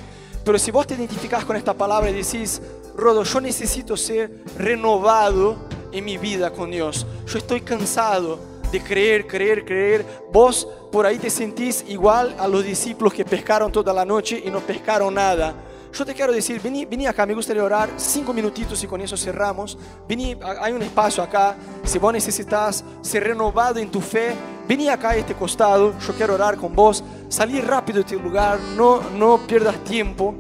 Pero 0.46 0.60
si 0.60 0.72
vos 0.72 0.86
te 0.88 0.94
identificás 0.94 1.44
con 1.46 1.56
esta 1.56 1.74
palabra 1.74 2.10
y 2.10 2.14
decís, 2.14 2.62
Rodo, 2.96 3.24
yo 3.24 3.42
necesito 3.42 3.98
ser 3.98 4.44
renovado 4.58 5.58
en 5.94 6.06
mi 6.06 6.18
vida 6.18 6.52
con 6.52 6.72
Dios. 6.72 7.06
Yo 7.26 7.38
estoy 7.38 7.62
cansado 7.62 8.40
de 8.72 8.82
creer, 8.82 9.28
creer, 9.28 9.64
creer. 9.64 10.06
Vos 10.32 10.68
por 10.92 11.06
ahí 11.06 11.18
te 11.20 11.30
sentís 11.30 11.86
igual 11.88 12.36
a 12.40 12.48
los 12.48 12.64
discípulos 12.64 13.14
que 13.14 13.24
pescaron 13.24 13.72
toda 13.72 13.94
la 13.94 14.04
noche 14.04 14.42
y 14.44 14.50
no 14.50 14.60
pescaron 14.60 15.14
nada. 15.14 15.54
Yo 15.94 16.04
te 16.04 16.16
quiero 16.16 16.34
decir, 16.34 16.60
vení, 16.60 16.86
vení 16.86 17.06
acá, 17.06 17.24
me 17.24 17.36
gustaría 17.36 17.64
orar 17.64 17.88
cinco 17.98 18.34
minutitos 18.34 18.84
y 18.84 18.88
con 18.88 19.00
eso 19.00 19.16
cerramos. 19.16 19.78
Vení, 20.10 20.36
hay 20.60 20.74
un 20.74 20.82
espacio 20.82 21.22
acá. 21.22 21.56
Si 21.84 22.00
vos 22.00 22.12
necesitas 22.12 22.84
ser 23.02 23.24
renovado 23.24 23.78
en 23.80 23.92
tu 23.92 24.02
fe, 24.02 24.34
vení 24.68 24.90
acá 24.90 25.12
a 25.12 25.16
este 25.18 25.36
costado. 25.36 25.94
Yo 26.00 26.14
quiero 26.16 26.34
orar 26.34 26.58
con 26.58 26.76
vos. 26.76 27.04
Salí 27.30 27.62
rápido 27.62 27.98
de 27.98 28.06
este 28.06 28.16
lugar, 28.16 28.60
no, 28.76 29.02
no 29.12 29.38
pierdas 29.46 29.84
tiempo. 29.84 30.34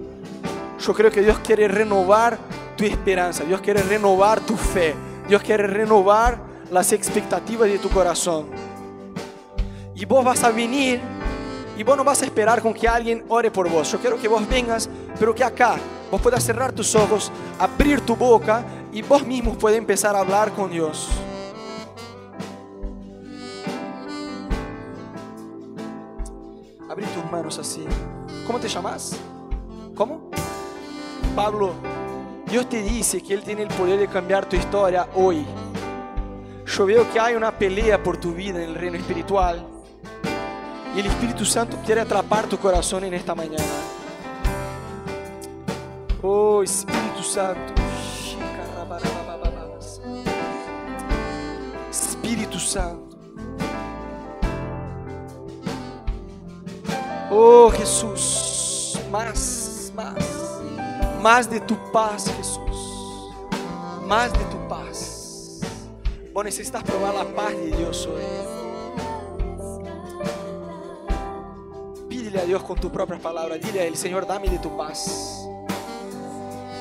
Yo 0.79 0.93
creo 0.93 1.11
que 1.11 1.21
Dios 1.21 1.37
quiere 1.39 1.67
renovar 1.67 2.39
tu 2.75 2.83
esperanza, 2.83 3.43
Dios 3.43 3.61
quiere 3.61 3.83
renovar 3.83 4.41
tu 4.41 4.57
fe, 4.57 4.95
Dios 5.33 5.41
quiere 5.41 5.65
renovar 5.65 6.37
las 6.69 6.91
expectativas 6.91 7.67
de 7.67 7.79
tu 7.79 7.89
corazón. 7.89 8.45
Y 9.95 10.05
vos 10.05 10.23
vas 10.23 10.43
a 10.43 10.51
venir 10.51 11.01
y 11.75 11.81
vos 11.81 11.97
no 11.97 12.03
vas 12.03 12.21
a 12.21 12.25
esperar 12.25 12.61
con 12.61 12.71
que 12.71 12.87
alguien 12.87 13.25
ore 13.29 13.49
por 13.49 13.67
vos. 13.67 13.91
Yo 13.91 13.97
quiero 13.97 14.21
que 14.21 14.27
vos 14.27 14.47
vengas, 14.47 14.87
pero 15.17 15.33
que 15.33 15.43
acá 15.43 15.77
vos 16.11 16.21
puedas 16.21 16.43
cerrar 16.43 16.71
tus 16.71 16.93
ojos, 16.93 17.31
abrir 17.57 18.01
tu 18.01 18.15
boca 18.15 18.63
y 18.91 19.01
vos 19.01 19.25
mismos 19.25 19.57
puedes 19.57 19.79
empezar 19.79 20.15
a 20.15 20.19
hablar 20.19 20.51
con 20.51 20.69
Dios. 20.69 21.09
Abrir 26.87 27.07
tus 27.07 27.31
manos 27.31 27.57
así. 27.57 27.83
¿Cómo 28.45 28.59
te 28.59 28.67
llamas? 28.67 29.17
¿Cómo? 29.95 30.29
Pablo, 31.35 31.73
Dios 32.53 32.69
te 32.69 32.83
dice 32.83 33.19
que 33.23 33.33
Él 33.33 33.41
tiene 33.41 33.63
el 33.63 33.69
poder 33.69 33.99
de 33.99 34.07
cambiar 34.07 34.47
tu 34.47 34.55
historia 34.55 35.09
hoy. 35.15 35.43
Yo 36.67 36.85
veo 36.85 37.11
que 37.11 37.19
hay 37.19 37.33
una 37.33 37.51
pelea 37.51 38.03
por 38.03 38.17
tu 38.17 38.31
vida 38.31 38.61
en 38.61 38.69
el 38.69 38.75
reino 38.75 38.95
espiritual. 38.95 39.67
Y 40.95 40.99
el 40.99 41.07
Espíritu 41.07 41.45
Santo 41.45 41.77
quiere 41.83 42.01
atrapar 42.01 42.45
tu 42.45 42.59
corazón 42.59 43.05
en 43.05 43.15
esta 43.15 43.33
mañana. 43.33 43.63
Oh 46.21 46.61
Espíritu 46.61 47.23
Santo. 47.23 47.73
Espíritu 51.89 52.59
Santo. 52.59 53.17
Oh 57.31 57.71
Jesús, 57.71 58.99
más, 59.11 59.62
más 61.23 61.49
de 61.49 61.61
tu 61.61 61.77
paz, 61.93 62.29
Jesús. 62.35 63.31
Más 64.05 64.33
de 64.33 64.43
tu 64.45 64.67
paz. 64.67 65.61
Vos 66.33 66.43
necesitas 66.43 66.83
probar 66.83 67.15
la 67.15 67.23
paz 67.23 67.51
de 67.51 67.71
Dios 67.77 68.07
hoy. 68.07 68.21
Pídele 72.09 72.41
a 72.41 72.43
Dios 72.43 72.61
con 72.63 72.77
tus 72.77 72.91
propias 72.91 73.21
palabras. 73.21 73.61
Dile 73.61 73.79
a 73.79 73.85
Él, 73.85 73.95
Señor, 73.95 74.27
dame 74.27 74.49
de 74.49 74.59
tu 74.59 74.75
paz. 74.75 75.47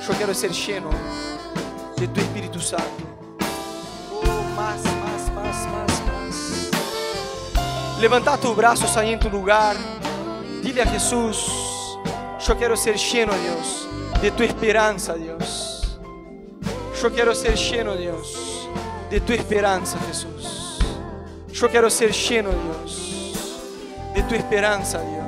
Yo 0.08 0.12
quiero 0.14 0.34
ser 0.34 0.50
lleno 0.50 0.90
de 1.96 2.08
tu 2.08 2.20
Espíritu 2.20 2.58
Santo. 2.58 3.04
Oh, 4.10 4.42
más, 4.56 4.82
más, 4.82 5.30
más, 5.36 5.68
más, 5.68 6.02
más. 6.08 6.70
Levanta 8.00 8.36
tus 8.38 8.56
brazos 8.56 8.96
ahí 8.96 9.12
en 9.12 9.20
tu 9.20 9.30
lugar. 9.30 9.76
Dile 10.64 10.82
a 10.82 10.86
Jesús, 10.86 11.46
yo 12.44 12.56
quiero 12.56 12.76
ser 12.76 12.96
lleno, 12.96 13.32
Dios, 13.34 13.88
de 14.22 14.30
tu 14.30 14.44
esperanza, 14.44 15.14
Dios. 15.14 15.98
Yo 17.02 17.12
quiero 17.12 17.34
ser 17.34 17.56
lleno, 17.56 17.96
Dios, 17.96 18.68
de 19.10 19.20
tu 19.20 19.32
esperanza, 19.32 19.98
Jesús. 20.06 20.78
Yo 21.52 21.68
quiero 21.68 21.90
ser 21.90 22.12
lleno, 22.12 22.50
Dios, 22.50 23.32
de 24.14 24.22
tu 24.22 24.36
esperanza, 24.36 25.00
Dios. 25.00 25.21